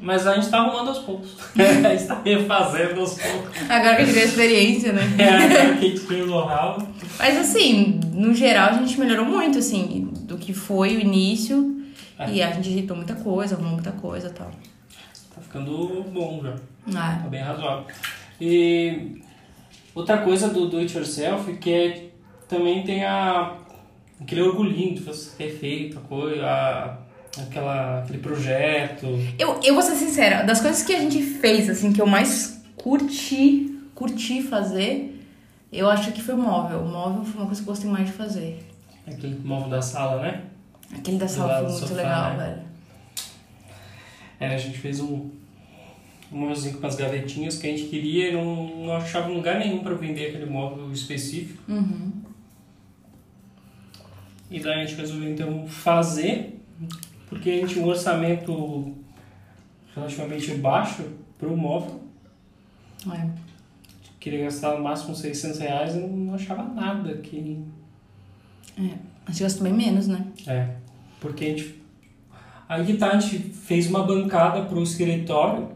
Mas 0.00 0.26
a 0.26 0.34
gente 0.34 0.48
tá 0.50 0.58
arrumando 0.58 0.88
aos 0.88 0.98
poucos. 0.98 1.30
a 1.58 1.96
gente 1.96 2.06
tá 2.06 2.20
refazendo 2.24 3.00
aos 3.00 3.14
poucos. 3.14 3.62
Agora 3.70 3.96
que 3.96 4.02
a 4.02 4.04
gente 4.04 4.14
tem 4.14 4.24
experiência, 4.24 4.92
né? 4.92 5.02
É, 5.18 5.28
agora 5.30 5.76
que 5.76 5.86
a 5.86 5.88
gente 5.88 6.00
tem 6.00 6.22
o 6.22 6.26
know-how. 6.26 6.78
Mas 7.18 7.36
assim, 7.38 8.00
no 8.12 8.34
geral 8.34 8.70
a 8.70 8.72
gente 8.74 8.98
melhorou 9.00 9.24
muito, 9.24 9.58
assim, 9.58 10.10
do 10.22 10.36
que 10.36 10.52
foi 10.52 10.96
o 10.96 11.00
início. 11.00 11.74
É. 12.18 12.30
E 12.30 12.42
a 12.42 12.50
gente 12.52 12.68
ajeitou 12.70 12.96
muita 12.96 13.14
coisa, 13.14 13.54
arrumou 13.54 13.72
muita 13.74 13.92
coisa 13.92 14.28
e 14.28 14.32
tal. 14.32 14.50
Tá 15.34 15.40
ficando 15.42 16.02
bom 16.12 16.40
já. 16.42 16.54
Ah, 16.94 17.20
Tá 17.22 17.28
bem 17.28 17.42
razoável. 17.42 17.84
E 18.40 19.20
outra 19.94 20.18
coisa 20.18 20.48
do 20.48 20.68
do 20.68 20.78
it 20.78 20.94
yourself 20.96 21.52
que 21.54 21.70
é, 21.72 22.04
também 22.48 22.84
tem 22.84 23.04
a, 23.04 23.54
aquele 24.20 24.42
orgulhinho 24.42 24.94
de 24.94 25.02
você 25.02 25.30
ter 25.36 25.50
feito 25.58 25.98
a 25.98 26.02
coisa, 26.02 26.46
a- 26.46 26.98
aquela, 27.42 28.00
aquele 28.00 28.18
projeto. 28.18 29.06
Eu, 29.38 29.60
eu 29.62 29.74
vou 29.74 29.82
ser 29.82 29.94
sincera, 29.94 30.42
das 30.42 30.60
coisas 30.60 30.82
que 30.82 30.94
a 30.94 30.98
gente 31.00 31.22
fez, 31.22 31.68
assim, 31.68 31.92
que 31.92 32.00
eu 32.00 32.06
mais 32.06 32.62
curti, 32.76 33.78
curti 33.94 34.42
fazer, 34.42 35.22
eu 35.72 35.88
acho 35.88 36.12
que 36.12 36.22
foi 36.22 36.34
o 36.34 36.38
móvel. 36.38 36.80
O 36.80 36.88
móvel 36.88 37.24
foi 37.24 37.40
uma 37.40 37.46
coisa 37.46 37.62
que 37.62 37.68
eu 37.68 37.72
gostei 37.72 37.90
mais 37.90 38.06
de 38.06 38.12
fazer. 38.12 38.58
Aquele 39.06 39.38
móvel 39.44 39.68
da 39.68 39.82
sala, 39.82 40.22
né? 40.22 40.42
Aquele 40.94 41.18
da 41.18 41.28
sala 41.28 41.58
foi 41.58 41.68
muito 41.68 41.80
sofá, 41.80 41.94
legal, 41.94 42.36
né? 42.36 42.44
velho. 42.44 42.66
É, 44.38 44.54
a 44.54 44.58
gente 44.58 44.78
fez 44.78 45.00
um, 45.00 45.30
um 46.30 46.38
móvelzinho 46.38 46.74
com 46.74 46.80
umas 46.80 46.94
gavetinhas 46.94 47.58
que 47.58 47.66
a 47.66 47.70
gente 47.70 47.84
queria 47.84 48.30
e 48.30 48.32
não, 48.32 48.84
não 48.84 48.96
achava 48.96 49.28
lugar 49.28 49.58
nenhum 49.58 49.82
para 49.82 49.94
vender 49.94 50.28
aquele 50.28 50.46
móvel 50.46 50.92
específico. 50.92 51.62
Uhum. 51.68 52.12
E 54.50 54.60
daí 54.60 54.82
a 54.82 54.86
gente 54.86 54.98
resolveu 54.98 55.30
então 55.30 55.66
fazer, 55.66 56.60
porque 57.36 57.50
a 57.50 57.54
gente 57.54 57.74
tinha 57.74 57.84
um 57.84 57.88
orçamento 57.88 58.94
relativamente 59.94 60.54
baixo 60.54 61.04
para 61.38 61.48
o 61.48 61.56
móvel. 61.56 62.00
É. 63.12 63.28
Queria 64.18 64.44
gastar 64.44 64.74
no 64.76 64.82
máximo 64.82 65.14
600 65.14 65.60
reais 65.60 65.94
e 65.94 65.98
não 65.98 66.34
achava 66.34 66.62
nada 66.64 67.14
que... 67.18 67.62
A 68.78 69.30
gente 69.30 69.42
gastou 69.42 69.64
bem 69.64 69.72
menos, 69.72 70.08
né? 70.08 70.26
É, 70.46 70.68
porque 71.20 71.44
a 71.44 71.48
gente. 71.48 71.82
Aí 72.68 72.84
que 72.84 72.94
tá, 72.94 73.10
a 73.10 73.18
gente 73.18 73.38
fez 73.38 73.88
uma 73.88 74.02
bancada 74.02 74.62
pro 74.62 74.82
escritório 74.82 75.68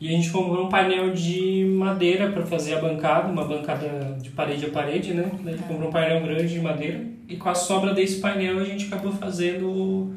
e 0.00 0.08
a 0.08 0.12
gente 0.12 0.30
comprou 0.30 0.66
um 0.66 0.68
painel 0.68 1.12
de 1.12 1.64
madeira 1.76 2.30
para 2.30 2.46
fazer 2.46 2.74
a 2.74 2.80
bancada, 2.80 3.28
uma 3.28 3.44
bancada 3.44 4.16
de 4.20 4.30
parede 4.30 4.66
a 4.66 4.70
parede, 4.70 5.12
né? 5.12 5.30
Daí 5.42 5.54
a 5.54 5.56
gente 5.56 5.68
comprou 5.68 5.88
um 5.88 5.92
painel 5.92 6.22
grande 6.22 6.48
de 6.48 6.60
madeira 6.60 7.04
e 7.28 7.36
com 7.36 7.48
a 7.48 7.54
sobra 7.54 7.92
desse 7.94 8.20
painel 8.20 8.58
a 8.58 8.64
gente 8.64 8.86
acabou 8.86 9.12
fazendo 9.12 10.16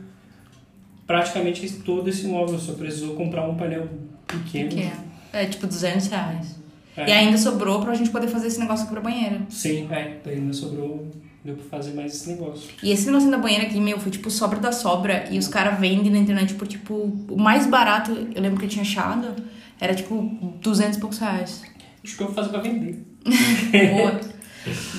praticamente 1.12 1.70
todo 1.86 2.10
esse 2.10 2.26
móvel. 2.26 2.58
Só 2.58 2.74
precisou 2.74 3.16
comprar 3.16 3.48
um 3.48 3.56
painel 3.56 3.88
pequeno. 4.26 4.70
Que 4.70 4.92
é, 5.34 5.46
tipo 5.46 5.68
200 5.68 6.08
reais. 6.08 6.56
É. 6.96 7.08
E 7.10 7.12
ainda 7.12 7.38
sobrou 7.38 7.82
pra 7.82 7.94
gente 7.96 8.10
poder 8.10 8.28
fazer 8.28 8.48
esse 8.48 8.60
negócio 8.60 8.84
aqui 8.86 8.94
pra 8.94 9.02
banheira. 9.02 9.42
Sim, 9.50 9.88
é. 9.92 10.18
Ainda 10.26 10.54
sobrou, 10.54 11.08
deu 11.44 11.56
pra 11.56 11.66
fazer 11.80 11.94
mais 11.94 12.14
esse 12.14 12.30
negócio. 12.30 12.70
E 12.84 12.92
esse 12.92 13.06
negocinho 13.08 13.32
da 13.32 13.38
banheira 13.38 13.66
aqui, 13.66 13.80
meu, 13.80 14.00
foi 14.00 14.12
tipo 14.12 14.30
sobra 14.30 14.60
da 14.60 14.72
sobra. 14.72 15.26
E 15.30 15.38
os 15.38 15.48
caras 15.48 15.80
vendem 15.80 16.12
na 16.12 16.18
internet 16.18 16.54
por 16.56 16.68
tipo. 16.68 16.94
O 17.30 17.38
mais 17.38 17.66
barato, 17.68 18.12
eu 18.34 18.42
lembro 18.42 18.58
que 18.60 18.66
eu 18.66 18.70
tinha 18.70 18.84
achado, 18.84 19.36
era 19.80 19.94
tipo 19.96 20.22
200 20.62 20.98
e 20.98 21.00
poucos 21.00 21.18
reais. 21.20 21.62
Acho 22.04 22.18
que 22.18 22.24
eu 22.24 22.28
vou 22.28 22.36
fazer 22.36 22.50
pra 22.50 22.60
vender. 22.62 23.06
Boa. 23.96 24.20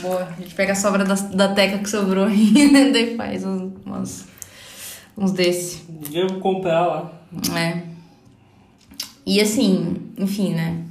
Boa. 0.00 0.28
A 0.37 0.40
gente 0.40 0.54
pega 0.54 0.73
a 0.73 0.76
sobra 0.76 1.04
da, 1.04 1.14
da 1.14 1.49
teca 1.54 1.78
que 1.78 1.88
sobrou 1.90 2.28
e 2.31 2.90
daí 2.92 3.16
faz 3.16 3.45
umas- 3.45 4.26
uns 5.16 5.33
desse. 5.33 5.83
Eu 6.12 6.28
vou 6.28 6.40
comprar 6.40 6.87
lá. 6.87 7.12
É. 7.57 7.83
E 9.25 9.40
assim, 9.40 10.12
enfim, 10.19 10.54
né? 10.54 10.85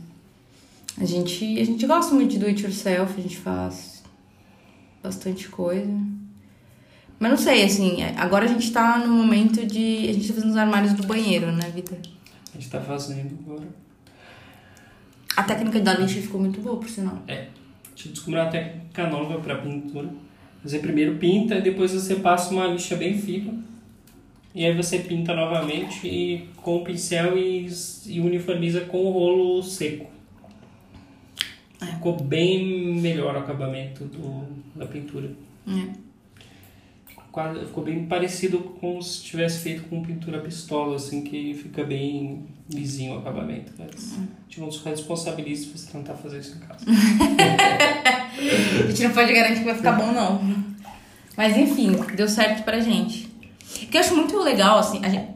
A 0.98 1.06
gente, 1.06 1.60
a 1.60 1.66
gente 1.66 1.86
gosta 1.86 2.14
muito 2.14 2.32
de 2.32 2.40
do 2.40 2.46
it 2.46 2.64
yourself, 2.64 3.14
a 3.18 3.22
gente 3.22 3.38
faz 3.38 4.04
bastante 5.02 5.48
coisa. 5.50 5.92
Mas 7.20 7.30
não 7.30 7.38
sei, 7.38 7.64
assim, 7.64 8.02
agora 8.18 8.46
a 8.46 8.48
gente 8.48 8.72
tá 8.72 8.98
no 8.98 9.14
momento 9.14 9.66
de. 9.66 10.10
A 10.10 10.14
gente 10.14 10.28
tá 10.28 10.34
fazendo 10.34 10.50
os 10.50 10.58
armários 10.58 10.94
do 10.94 11.06
banheiro, 11.06 11.52
né, 11.52 11.72
Vitor? 11.74 11.98
A 12.54 12.58
gente 12.58 12.70
tá 12.70 12.82
fazendo 12.82 13.38
agora. 13.46 13.68
A 15.38 15.44
técnica 15.44 15.80
da 15.80 15.94
lixa 15.94 16.20
ficou 16.20 16.42
muito 16.42 16.60
boa, 16.62 16.78
por 16.78 16.90
sinal. 16.90 17.22
A 17.28 17.34
gente 17.96 18.10
descobriu 18.10 18.42
uma 18.42 18.50
técnica 18.50 19.08
nova 19.08 19.40
pra 19.40 19.56
pintura. 19.56 20.10
Você 20.64 20.80
primeiro 20.80 21.16
pinta 21.18 21.56
e 21.56 21.62
depois 21.62 21.92
você 21.92 22.16
passa 22.16 22.52
uma 22.52 22.68
lixa 22.68 22.96
bem 22.96 23.18
fina. 23.18 23.54
E 24.54 24.66
aí 24.66 24.76
você 24.76 25.00
pinta 25.00 25.34
novamente 25.34 26.06
e 26.08 26.50
com 26.58 26.78
o 26.78 26.84
pincel 26.84 27.38
e, 27.38 27.70
e 28.08 28.20
uniformiza 28.20 28.82
com 28.82 28.98
o 29.06 29.12
rolo 29.12 29.64
seco. 29.64 30.08
É. 31.82 31.86
Ficou 31.86 32.18
bem 32.22 32.96
melhor 33.00 33.36
o 33.36 33.40
acabamento 33.40 34.04
do, 34.06 34.46
da 34.76 34.86
pintura. 34.86 35.32
É. 35.68 35.88
Quase- 37.32 37.66
Ficou 37.66 37.84
bem 37.86 38.06
parecido 38.06 38.60
com 38.60 39.02
se 39.02 39.24
tivesse 39.24 39.60
feito 39.60 39.84
com 39.84 40.04
pintura 40.04 40.40
pistola, 40.42 40.98
assim, 40.98 41.24
que 41.24 41.54
fica 41.54 41.84
bem 41.86 42.46
lisinho 42.70 43.14
o 43.16 43.20
acabamento. 43.20 43.72
Mas 43.80 44.18
Hum. 44.18 44.28
a 44.38 44.42
gente 44.50 44.60
não 44.60 44.70
se 44.72 44.84
responsabiliza 44.84 45.64
se 45.64 45.70
você 45.78 45.92
tentar 45.94 46.16
fazer 46.16 46.40
isso 46.40 46.58
em 46.58 46.60
casa. 46.60 46.86
A 48.84 48.88
gente 48.88 49.04
não 49.04 49.12
pode 49.12 49.34
garantir 49.34 49.60
que 49.60 49.66
vai 49.66 49.76
ficar 49.76 49.92
bom, 49.94 50.12
não. 50.12 50.42
Mas 51.38 51.56
enfim, 51.58 51.92
deu 52.16 52.28
certo 52.28 52.64
pra 52.64 52.80
gente. 52.80 53.31
O 53.76 53.88
que 53.88 53.98
eu 53.98 54.02
acho 54.02 54.16
muito 54.16 54.38
legal, 54.40 54.80
assim, 54.80 55.00
a 55.04 55.10
gente, 55.10 55.28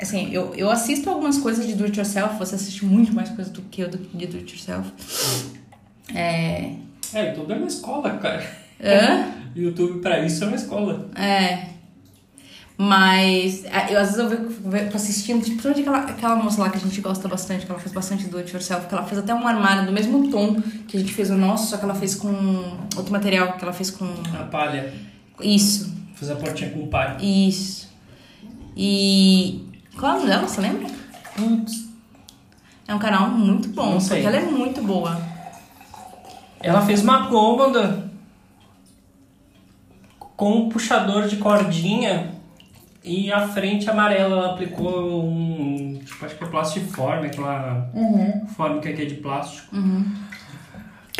assim 0.00 0.32
eu, 0.32 0.54
eu 0.54 0.70
assisto 0.70 1.08
algumas 1.08 1.38
coisas 1.38 1.66
de 1.66 1.74
do 1.74 1.84
it 1.84 1.98
yourself, 1.98 2.36
você 2.38 2.54
assiste 2.54 2.84
muito 2.84 3.12
mais 3.14 3.28
coisas 3.30 3.52
do 3.52 3.62
que 3.62 3.82
eu 3.82 3.88
do, 3.88 3.98
de 3.98 4.26
do 4.26 4.36
it 4.36 4.52
yourself. 4.52 4.90
É. 6.14 6.72
É, 7.14 7.28
YouTube 7.28 7.52
é 7.52 7.56
uma 7.56 7.66
escola, 7.66 8.10
cara. 8.18 8.44
Hã? 8.82 9.32
YouTube 9.54 10.00
pra 10.00 10.24
isso 10.24 10.42
é 10.44 10.46
uma 10.46 10.56
escola. 10.56 11.08
É. 11.14 11.72
Mas 12.76 13.64
é, 13.66 13.94
eu 13.94 14.00
às 14.00 14.16
vezes 14.16 14.18
eu 14.18 14.50
fico 14.50 14.96
assistindo, 14.96 15.44
tipo, 15.44 15.62
principalmente 15.62 15.80
aquela, 15.82 15.98
aquela 15.98 16.36
moça 16.36 16.60
lá 16.60 16.70
que 16.70 16.78
a 16.78 16.80
gente 16.80 17.00
gosta 17.00 17.28
bastante, 17.28 17.64
que 17.64 17.70
ela 17.70 17.80
fez 17.80 17.92
bastante 17.92 18.26
do 18.26 18.38
it 18.38 18.52
yourself, 18.52 18.88
que 18.88 18.94
ela 18.94 19.04
fez 19.04 19.20
até 19.20 19.32
um 19.34 19.46
armário 19.46 19.86
do 19.86 19.92
mesmo 19.92 20.30
tom 20.30 20.60
que 20.88 20.96
a 20.96 21.00
gente 21.00 21.12
fez 21.12 21.30
o 21.30 21.36
nosso, 21.36 21.70
só 21.70 21.76
que 21.76 21.84
ela 21.84 21.94
fez 21.94 22.14
com 22.14 22.28
outro 22.96 23.12
material, 23.12 23.52
que 23.52 23.62
ela 23.62 23.72
fez 23.72 23.90
com. 23.90 24.06
A 24.34 24.44
palha. 24.44 24.92
Isso. 25.40 25.92
Fiz 26.22 26.30
a 26.30 26.36
portinha 26.36 26.70
com 26.70 26.86
palha. 26.86 27.16
Isso. 27.20 27.92
E. 28.76 29.68
Qual 29.98 30.12
é 30.12 30.14
o 30.14 30.18
nome 30.18 30.30
dela? 30.30 30.46
Você 30.46 30.60
lembra? 30.60 30.86
É 32.86 32.94
um 32.94 32.98
canal 33.00 33.28
muito 33.28 33.70
bom, 33.70 33.94
Não 33.94 34.00
sei. 34.00 34.22
porque 34.22 34.36
ela 34.36 34.46
é 34.46 34.48
muito 34.48 34.80
boa. 34.82 35.20
Ela 36.60 36.80
fez 36.82 37.02
uma 37.02 37.26
cômoda 37.26 38.08
com 40.36 40.58
um 40.58 40.68
puxador 40.68 41.26
de 41.26 41.38
cordinha 41.38 42.30
e 43.02 43.32
a 43.32 43.48
frente 43.48 43.90
amarela. 43.90 44.36
Ela 44.36 44.52
aplicou 44.52 45.24
um. 45.28 45.98
Tipo, 46.04 46.24
acho 46.24 46.36
que 46.36 46.44
é 46.44 46.46
plastiforme, 46.46 47.26
aquela 47.26 47.90
fórmica 48.54 48.92
que 48.92 49.02
é 49.02 49.06
de 49.06 49.16
plástico. 49.16 49.74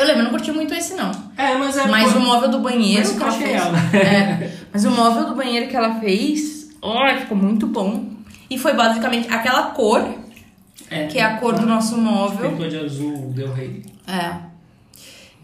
Eu 0.03 0.07
lembro, 0.09 0.21
eu 0.21 0.25
não 0.25 0.31
curti 0.31 0.53
muito 0.53 0.75
esse 0.75 0.95
não. 0.95 1.11
É, 1.37 1.55
mas 1.57 1.77
é. 1.77 1.87
Mas 1.87 2.15
o 2.15 2.21
móvel 2.21 2.51
do 2.51 2.59
banheiro 2.61 3.07
Mas 3.09 3.17
que 3.17 3.23
ela 3.23 3.33
fez. 3.33 3.63
ela. 3.63 3.79
É, 3.97 4.53
mas 4.73 4.85
o 4.85 4.91
móvel 4.91 5.27
do 5.27 5.35
banheiro 5.35 5.69
que 5.69 5.77
ela 5.77 5.95
fez, 6.01 6.71
olha, 6.83 7.19
ficou 7.21 7.37
muito 7.37 7.67
bom. 7.67 8.11
E 8.51 8.59
foi 8.59 8.75
basicamente 8.75 9.29
aquela 9.33 9.71
cor, 9.71 10.07
É. 10.91 11.07
que 11.07 11.19
é 11.19 11.23
a 11.25 11.37
cor 11.39 11.55
do 11.55 11.65
nosso 11.67 11.97
móvel. 11.97 12.51
Pintou 12.51 12.69
de 12.69 12.77
azul, 12.79 13.33
deu 13.35 13.53
rei. 13.53 13.85
É. 14.07 14.35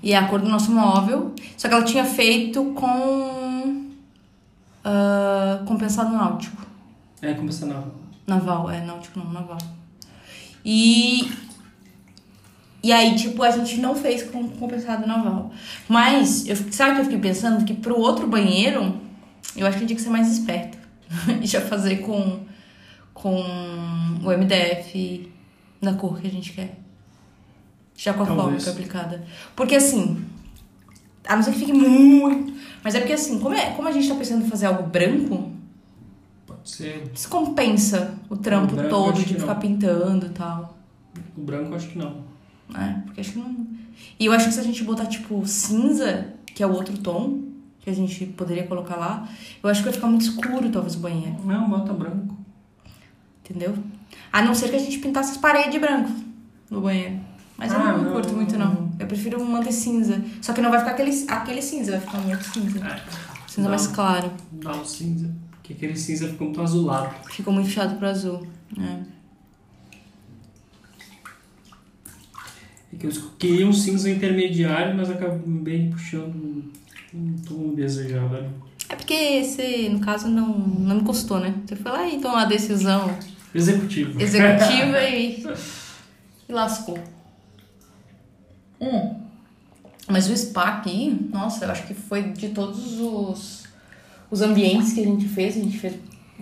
E 0.03 0.13
é 0.13 0.17
a 0.17 0.27
cor 0.27 0.41
do 0.41 0.49
nosso 0.49 0.71
móvel. 0.71 1.33
Só 1.57 1.69
que 1.69 1.75
ela 1.75 1.85
tinha 1.85 2.05
feito 2.05 2.65
com. 2.75 3.87
compensado 5.67 6.13
náutico. 6.13 6.67
É, 7.23 7.35
começando 7.35 7.73
a. 7.73 7.83
Naval, 8.27 8.71
é, 8.71 8.81
náutico 8.85 9.19
não, 9.19 9.33
naval. 9.33 9.59
E. 10.65 11.31
E 12.89 12.93
aí, 12.93 13.15
tipo, 13.17 13.43
a 13.43 13.51
gente 13.51 13.83
não 13.83 13.95
fez 13.95 14.23
com 14.23 14.49
compensado 14.49 15.07
naval. 15.07 15.51
Mas, 15.87 16.49
eu, 16.49 16.57
sabe 16.73 16.93
o 16.93 16.95
que 16.95 17.01
eu 17.01 17.05
fiquei 17.05 17.19
pensando? 17.19 17.63
Que 17.67 17.75
pro 17.75 18.01
outro 18.01 18.27
banheiro, 18.27 18.99
eu 19.55 19.67
acho 19.67 19.79
que 19.79 19.85
tinha 19.85 19.95
que 19.95 20.03
ser 20.03 20.09
mais 20.09 20.27
esperto. 20.33 20.79
e 21.43 21.47
já 21.47 21.61
fazer 21.61 21.99
com, 21.99 22.47
com 23.13 23.45
o 24.25 24.31
MDF 24.31 25.31
da 25.83 25.93
cor 25.93 26.19
que 26.19 26.29
a 26.29 26.31
gente 26.31 26.55
quer. 26.55 26.79
Já 27.95 28.15
com 28.15 28.23
a 28.23 28.27
Talvez. 28.27 28.65
fórmica 28.65 28.71
aplicada. 28.71 29.23
Porque 29.55 29.77
assim, 29.77 30.25
a 31.27 31.37
não 31.37 31.43
ser 31.43 31.53
que 31.53 31.59
fique 31.59 31.75
muito. 31.75 32.55
Mas 32.83 32.95
é 32.95 33.01
porque 33.01 33.13
assim, 33.13 33.39
como, 33.39 33.55
é, 33.55 33.73
como 33.73 33.87
a 33.87 33.93
gente 33.93 34.09
tá 34.09 34.15
pensando 34.15 34.47
em 34.47 34.49
fazer 34.49 34.65
algo 34.65 34.85
branco, 34.85 35.53
Pode 36.47 36.71
ser. 36.71 37.07
descompensa 37.13 38.15
o 38.31 38.37
trampo 38.39 38.75
branco, 38.75 38.89
todo 38.89 39.11
acho 39.11 39.27
de 39.27 39.35
que 39.35 39.41
ficar 39.41 39.53
não. 39.53 39.61
pintando 39.61 40.25
e 40.25 40.31
tal. 40.31 40.79
O 41.37 41.43
branco 41.43 41.75
acho 41.75 41.89
que 41.89 41.99
não. 41.99 42.38
Né? 42.69 43.03
Porque 43.07 43.21
acho 43.21 43.33
que 43.33 43.39
não. 43.39 43.67
E 44.19 44.27
eu 44.27 44.33
acho 44.33 44.47
que 44.47 44.55
se 44.55 44.61
a 44.61 44.63
gente 44.65 44.85
botar, 44.85 45.07
tipo, 45.07 45.47
cinza, 45.47 46.35
que 46.47 46.63
é 46.63 46.67
o 46.67 46.73
outro 46.73 46.97
tom, 46.99 47.43
que 47.81 47.91
a 47.91 47.95
gente 47.95 48.27
poderia 48.27 48.67
colocar 48.67 48.97
lá, 48.97 49.29
eu 49.63 49.71
acho 49.71 49.81
que 49.81 49.85
vai 49.85 49.93
ficar 49.95 50.07
muito 50.09 50.23
escuro, 50.23 50.69
talvez, 50.71 50.95
o 50.97 50.99
banheiro. 50.99 51.37
Não, 51.45 51.69
bota 51.69 51.93
branco. 51.93 52.37
Entendeu? 53.45 53.75
A 54.33 54.43
não 54.43 54.55
ser 54.55 54.69
que 54.69 54.77
a 54.77 54.81
gente 54.81 54.99
pintasse 54.99 55.33
as 55.33 55.37
paredes 55.39 55.73
de 55.73 55.79
branco 55.79 56.11
no 56.71 56.81
banheiro. 56.81 57.19
Mas 57.57 57.73
eu 57.73 57.79
Ah, 57.81 57.93
não, 57.93 58.05
não, 58.05 58.13
curto 58.13 58.33
muito, 58.35 58.57
não. 58.57 58.91
Eu 58.99 59.07
prefiro 59.07 59.45
manter 59.45 59.73
cinza. 59.73 60.23
Só 60.41 60.53
que 60.53 60.61
não 60.61 60.71
vai 60.71 60.79
ficar 60.79 60.93
aquele, 60.93 61.25
aquele 61.29 61.63
cinza, 61.63 61.93
vai 61.93 62.01
ficar 62.01 62.19
um 62.19 62.31
outro 62.31 62.53
cinza. 62.53 62.79
É. 62.87 63.03
Cinza 63.49 63.63
Não. 63.63 63.71
mais 63.71 63.87
claro. 63.89 64.31
Dá 64.53 64.73
um 64.77 64.85
cinza. 64.85 65.35
Porque 65.51 65.73
aquele 65.73 65.97
cinza 65.97 66.29
ficou 66.29 66.47
muito 66.49 66.61
azulado. 66.63 67.15
Ficou 67.31 67.53
muito 67.53 67.67
fechado 67.67 67.97
pro 67.97 68.07
azul. 68.07 68.47
É. 68.79 68.99
que 72.97 73.07
eu 73.07 73.13
queria 73.39 73.67
um 73.67 73.73
cinza 73.73 74.09
intermediário, 74.11 74.97
mas 74.97 75.11
acabei 75.11 75.89
puxando 75.91 76.35
um- 77.15 77.37
tom 77.47 77.75
desejável. 77.75 78.43
né? 78.43 78.51
É 78.89 78.97
porque 78.97 79.13
esse, 79.15 79.89
no 79.91 80.01
caso, 80.01 80.29
não, 80.29 80.49
não 80.59 80.97
me 80.97 81.03
custou, 81.03 81.39
né? 81.41 81.55
Você 81.67 81.77
foi 81.77 81.93
lá 81.93 82.09
e 82.09 82.21
tomou 82.21 82.39
a 82.39 82.45
decisão 82.47 83.17
Executivo. 83.55 84.21
executiva 84.21 85.03
e, 85.05 85.45
e 86.49 86.53
lascou. 86.53 86.99
Hum. 88.81 89.17
Mas 90.09 90.31
o 90.31 90.37
spa 90.37 90.65
aqui, 90.65 91.29
nossa, 91.31 91.67
eu 91.67 91.71
acho 91.71 91.87
que 91.87 91.93
foi 91.95 92.31
de 92.33 92.49
todos 92.49 92.99
os, 92.99 93.65
os 94.31 94.41
ambientes 94.41 94.95
que 94.95 95.01
a 95.01 95.05
gente 95.05 95.29
fez, 95.29 95.57
a 95.57 95.61
gente 95.61 95.79
fez 95.79 95.95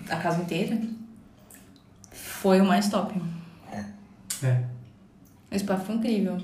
a 0.08 0.16
casa 0.16 0.40
inteira, 0.42 0.80
foi 2.12 2.60
o 2.60 2.64
mais 2.64 2.88
top. 2.88 3.20
É. 4.42 4.64
O 5.50 5.58
spa 5.58 5.76
foi 5.76 5.94
incrível. 5.96 6.38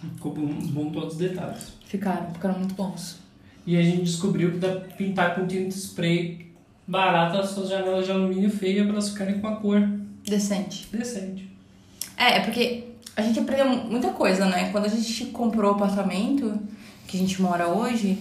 Ficou 0.00 0.32
bom, 0.32 0.90
todos 0.90 1.14
os 1.14 1.18
detalhes. 1.18 1.72
Ficaram, 1.86 2.30
ficaram 2.32 2.58
muito 2.58 2.74
bons. 2.74 3.18
E 3.66 3.76
a 3.76 3.82
gente 3.82 4.02
descobriu 4.02 4.52
que 4.52 4.58
dá 4.58 4.68
pra 4.68 4.96
pintar 4.96 5.34
com 5.34 5.46
tinta 5.46 5.74
spray 5.76 6.48
barata 6.86 7.40
as 7.40 7.50
suas 7.50 7.68
janelas 7.68 8.06
de 8.06 8.12
alumínio 8.12 8.50
feia 8.50 8.82
para 8.84 8.92
elas 8.92 9.10
ficarem 9.10 9.40
com 9.40 9.48
a 9.48 9.56
cor 9.56 9.86
Decente. 10.24 10.88
decente. 10.90 11.48
É, 12.16 12.38
é 12.38 12.40
porque 12.40 12.84
a 13.16 13.22
gente 13.22 13.38
aprendeu 13.40 13.66
muita 13.68 14.10
coisa, 14.10 14.46
né? 14.46 14.70
Quando 14.70 14.86
a 14.86 14.88
gente 14.88 15.26
comprou 15.26 15.72
o 15.72 15.74
apartamento, 15.74 16.58
que 17.06 17.16
a 17.16 17.20
gente 17.20 17.42
mora 17.42 17.68
hoje, 17.68 18.18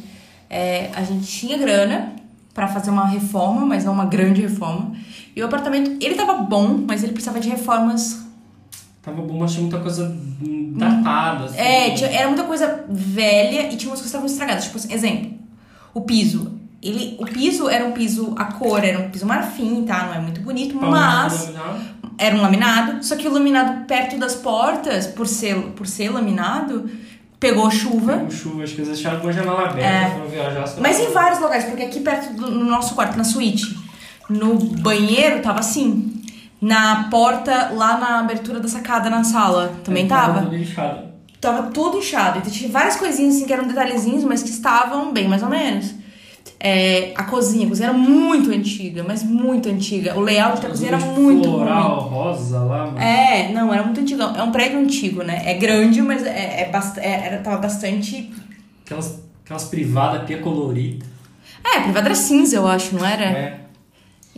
é, 0.50 0.90
a 0.94 1.04
gente 1.04 1.26
tinha 1.28 1.58
grana 1.58 2.16
pra 2.54 2.68
fazer 2.68 2.90
uma 2.90 3.06
reforma, 3.06 3.66
mas 3.66 3.86
não 3.86 3.94
uma 3.94 4.06
grande 4.06 4.42
reforma. 4.42 4.96
E 5.38 5.41
o 5.44 5.46
apartamento, 5.46 6.03
ele 6.03 6.15
tava 6.15 6.34
bom, 6.34 6.84
mas 6.88 7.03
ele 7.03 7.12
precisava 7.13 7.39
de 7.39 7.48
reformas 7.48 8.25
Tava 9.03 9.22
bom, 9.22 9.38
mas 9.39 9.51
tinha 9.51 9.62
muita 9.62 9.77
coisa 9.79 10.13
datada. 10.75 11.46
Assim. 11.46 11.58
É, 11.58 11.91
tinha- 11.91 12.10
era 12.10 12.27
muita 12.27 12.44
coisa 12.44 12.84
velha 12.89 13.72
e 13.72 13.77
tinha 13.77 13.89
umas 13.89 14.00
coisas 14.00 14.01
que 14.01 14.06
estavam 14.08 14.25
estragadas. 14.27 14.65
Tipo, 14.65 14.77
assim, 14.77 14.91
exemplo, 14.94 15.32
o 15.94 16.01
piso. 16.01 16.60
Ele, 16.84 17.15
o 17.20 17.25
piso 17.25 17.70
era 17.70 17.86
um 17.86 17.91
piso, 17.94 18.34
a 18.38 18.46
cor 18.46 18.84
era 18.84 19.00
um 19.00 19.10
piso 19.10 19.25
marfim, 19.25 19.86
tá? 19.86 20.08
Não 20.08 20.13
é 20.13 20.20
muito 20.20 20.41
bonito, 20.41 20.75
mas 20.75 21.46
Palma 21.51 21.79
era 22.17 22.36
um 22.36 22.41
laminado. 22.41 23.03
Só 23.06 23.15
que 23.15 23.27
o 23.27 23.32
laminado 23.32 23.86
perto 23.86 24.17
das 24.17 24.36
portas, 24.36 25.08
por 25.08 25.25
ser, 25.25 25.56
por 25.75 25.88
ser 25.88 26.10
laminado, 26.10 26.89
pegou 27.39 27.72
chuva. 27.72 28.17
Com 28.20 28.29
chuva, 28.29 28.63
acho 28.63 28.75
que 28.75 28.82
eles 28.82 28.94
deixaram 28.94 29.20
com 29.22 29.29
a 29.29 29.32
janela 29.32 29.70
aberta, 29.70 29.79
É. 29.89 30.10
foram 30.12 30.27
viajar. 30.27 30.67
Mas 30.82 31.00
em 31.00 31.12
vários 31.13 31.39
lugares, 31.39 31.63
porque 31.65 31.84
aqui 31.84 32.00
perto 32.01 32.34
do 32.34 32.51
no 32.51 32.65
nosso 32.65 32.94
quarto, 32.94 33.17
na 33.17 33.24
suíte, 33.24 33.87
no 34.30 34.56
banheiro 34.56 35.42
tava 35.42 35.60
assim. 35.60 36.14
Na 36.60 37.08
porta, 37.12 37.70
lá 37.72 38.00
na 38.00 38.20
abertura 38.20 38.60
da 38.60 38.68
sacada 38.68 39.12
na 39.12 39.24
sala, 39.24 39.74
também 39.84 40.08
tava. 40.08 40.42
tudo 40.42 40.56
lixado. 40.56 41.08
Tava 41.40 41.72
tudo 41.72 41.98
inchado. 42.00 42.40
Então 42.40 42.52
tinha 42.52 42.70
várias 42.70 42.96
coisinhas 42.96 43.36
assim 43.36 43.46
que 43.46 43.54
eram 43.54 43.68
detalhezinhos, 43.68 44.24
mas 44.24 44.42
que 44.42 44.50
estavam 44.50 45.14
bem 45.14 45.28
mais 45.28 45.44
ou 45.44 45.50
menos. 45.50 45.94
É, 46.60 47.14
a 47.16 47.24
cozinha, 47.26 47.68
a 47.68 47.70
cozinha 47.70 47.90
era 47.90 47.98
muito 47.98 48.50
antiga, 48.50 49.04
mas 49.08 49.22
muito 49.22 49.70
antiga. 49.70 50.18
O 50.18 50.22
layout 50.22 50.60
da 50.60 50.70
cozinha 50.70 50.90
era 50.90 51.00
muito 51.00 51.48
ruim. 51.48 51.58
Floral, 51.58 52.00
rosa 52.00 52.60
lá, 52.60 52.86
mano. 52.88 53.00
É, 53.00 53.52
não, 53.52 53.72
era 53.72 53.84
muito 53.84 54.02
antigo. 54.02 54.24
É 54.24 54.42
um 54.42 54.52
prédio 54.52 54.80
antigo, 54.80 55.22
né? 55.22 55.44
É 55.46 55.54
grande, 55.54 56.02
mas 56.02 56.26
é, 56.26 56.62
é, 56.62 56.70
bast 56.72 57.00
é 57.00 57.28
era, 57.28 57.38
tava 57.38 57.58
bastante. 57.58 58.32
Aquelas, 58.84 59.22
aquelas 59.46 59.66
privadas 59.66 60.26
pia 60.26 60.40
colorida. 60.40 61.06
É, 61.64 61.82
privada 61.82 62.08
era 62.08 62.16
cinza, 62.16 62.56
eu 62.56 62.68
acho, 62.68 62.96
não 62.96 63.06
era? 63.06 63.24
É. 63.26 63.60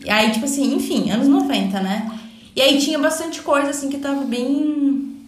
E 0.04 0.10
aí, 0.10 0.32
tipo 0.32 0.46
assim, 0.46 0.76
enfim, 0.76 1.10
anos 1.10 1.28
90, 1.28 1.80
né? 1.82 2.12
E 2.56 2.62
aí 2.62 2.78
tinha 2.80 3.00
bastante 3.00 3.42
coisa, 3.42 3.70
assim, 3.70 3.90
que 3.90 3.98
tava 3.98 4.24
bem. 4.24 5.28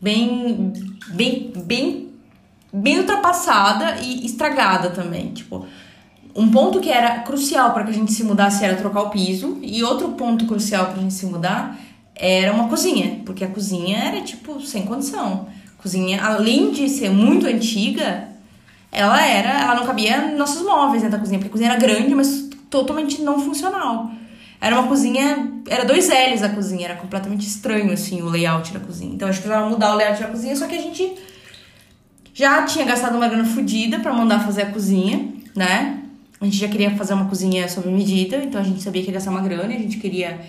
Bem. 0.00 0.72
Bem. 1.08 1.52
Bem. 1.56 2.08
Bem 2.72 2.98
ultrapassada 2.98 3.96
e 4.02 4.26
estragada 4.26 4.90
também. 4.90 5.32
Tipo, 5.32 5.66
um 6.34 6.50
ponto 6.50 6.80
que 6.80 6.90
era 6.90 7.20
crucial 7.20 7.72
para 7.72 7.84
que 7.84 7.90
a 7.90 7.94
gente 7.94 8.12
se 8.12 8.22
mudasse 8.22 8.64
era 8.64 8.76
trocar 8.76 9.02
o 9.02 9.10
piso. 9.10 9.58
E 9.62 9.82
outro 9.82 10.10
ponto 10.10 10.46
crucial 10.46 10.86
pra 10.86 11.00
gente 11.00 11.14
se 11.14 11.26
mudar 11.26 11.78
era 12.14 12.52
uma 12.52 12.68
cozinha. 12.68 13.22
Porque 13.24 13.44
a 13.44 13.48
cozinha 13.48 13.98
era, 13.98 14.20
tipo, 14.20 14.60
sem 14.60 14.82
condição. 14.84 15.48
Cozinha, 15.78 16.22
além 16.22 16.70
de 16.70 16.88
ser 16.88 17.10
muito 17.10 17.46
antiga, 17.46 18.28
ela 18.92 19.24
era, 19.24 19.60
ela 19.60 19.74
não 19.74 19.86
cabia 19.86 20.28
nos 20.28 20.38
nossos 20.38 20.62
móveis 20.62 21.02
dentro 21.02 21.16
da 21.16 21.20
cozinha, 21.20 21.38
porque 21.38 21.48
a 21.48 21.52
cozinha 21.52 21.70
era 21.70 21.78
grande, 21.78 22.14
mas 22.14 22.45
totalmente 22.70 23.22
não 23.22 23.40
funcional. 23.40 24.10
Era 24.60 24.78
uma 24.78 24.88
cozinha, 24.88 25.52
era 25.68 25.84
dois 25.84 26.08
L's 26.08 26.42
a 26.42 26.48
cozinha, 26.48 26.86
era 26.86 26.96
completamente 26.96 27.46
estranho 27.46 27.92
assim 27.92 28.22
o 28.22 28.28
layout 28.28 28.72
da 28.72 28.80
cozinha. 28.80 29.14
Então 29.14 29.28
a 29.28 29.32
gente 29.32 29.42
precisava 29.42 29.68
mudar 29.68 29.92
o 29.92 29.96
layout 29.96 30.20
da 30.20 30.28
cozinha, 30.28 30.56
só 30.56 30.66
que 30.66 30.74
a 30.74 30.80
gente 30.80 31.12
já 32.32 32.64
tinha 32.64 32.84
gastado 32.84 33.16
uma 33.16 33.28
grana 33.28 33.44
fodida 33.44 33.98
pra 34.00 34.12
mandar 34.12 34.40
fazer 34.40 34.62
a 34.62 34.66
cozinha, 34.70 35.28
né? 35.54 36.02
A 36.40 36.44
gente 36.44 36.56
já 36.56 36.68
queria 36.68 36.94
fazer 36.96 37.14
uma 37.14 37.26
cozinha 37.26 37.68
sob 37.68 37.88
medida, 37.88 38.36
então 38.36 38.60
a 38.60 38.64
gente 38.64 38.82
sabia 38.82 39.02
que 39.02 39.08
ia 39.08 39.14
gastar 39.14 39.30
uma 39.30 39.40
grana, 39.40 39.74
a 39.74 39.78
gente 39.78 39.98
queria 39.98 40.40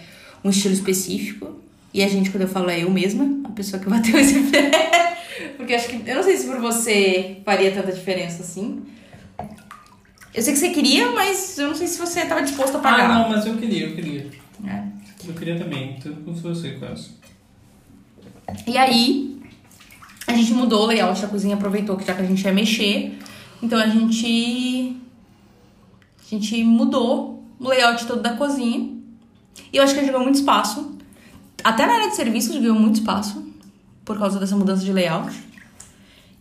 um 0.44 0.50
estilo 0.50 0.74
específico. 0.74 1.56
E 1.94 2.04
a 2.04 2.08
gente, 2.08 2.30
quando 2.30 2.44
eu 2.44 2.50
falo 2.50 2.70
é 2.70 2.84
eu 2.84 2.90
mesma, 2.92 3.26
a 3.46 3.52
pessoa 3.52 3.82
que 3.82 3.88
bateu 3.90 4.20
esse 4.20 4.40
pé. 4.52 5.18
Porque 5.56 5.74
acho 5.74 5.88
que. 5.88 6.10
Eu 6.10 6.16
não 6.16 6.24
sei 6.24 6.38
se 6.38 6.46
por 6.48 6.60
você 6.60 7.38
faria 7.46 7.72
tanta 7.72 7.92
diferença 7.92 8.42
assim. 8.42 8.84
Eu 10.38 10.44
sei 10.44 10.54
que 10.54 10.60
você 10.60 10.70
queria, 10.70 11.12
mas 11.14 11.58
eu 11.58 11.70
não 11.70 11.76
sei 11.76 11.88
se 11.88 11.98
você 11.98 12.20
estava 12.20 12.44
disposto 12.44 12.76
a 12.76 12.78
Ah, 12.78 12.82
pagar. 12.84 13.10
não, 13.10 13.30
mas 13.30 13.44
eu 13.48 13.58
queria, 13.58 13.88
eu 13.88 13.96
queria. 13.96 14.30
É. 14.68 14.84
Eu 15.28 15.34
queria 15.34 15.58
também, 15.58 15.98
tanto 16.00 16.22
como 16.22 16.38
você, 16.38 16.74
quase. 16.74 17.10
E 18.68 18.78
aí, 18.78 19.42
a 20.28 20.34
gente 20.34 20.54
mudou 20.54 20.84
o 20.84 20.86
layout 20.86 21.20
da 21.20 21.28
cozinha, 21.28 21.56
aproveitou 21.56 21.98
que 21.98 22.06
já 22.06 22.14
que 22.14 22.22
a 22.22 22.26
gente 22.26 22.44
ia 22.46 22.54
mexer. 22.54 23.18
Então 23.64 23.80
a 23.80 23.88
gente. 23.88 24.96
A 26.22 26.30
gente 26.30 26.64
mudou 26.64 27.44
o 27.60 27.68
layout 27.68 28.06
todo 28.06 28.22
da 28.22 28.36
cozinha. 28.36 28.96
E 29.74 29.78
eu 29.78 29.84
acho 29.84 29.94
que 29.94 30.00
a 30.00 30.04
gente 30.04 30.12
ganhou 30.12 30.24
muito 30.24 30.36
espaço. 30.36 30.96
Até 31.64 31.88
na 31.88 31.94
área 31.96 32.10
de 32.10 32.16
serviço 32.16 32.52
a 32.52 32.54
gente 32.54 32.62
ganhou 32.62 32.80
muito 32.80 32.96
espaço. 33.00 33.44
Por 34.06 34.20
causa 34.20 34.40
dessa 34.40 34.56
mudança 34.56 34.84
de 34.86 34.94
layout. 34.94 35.36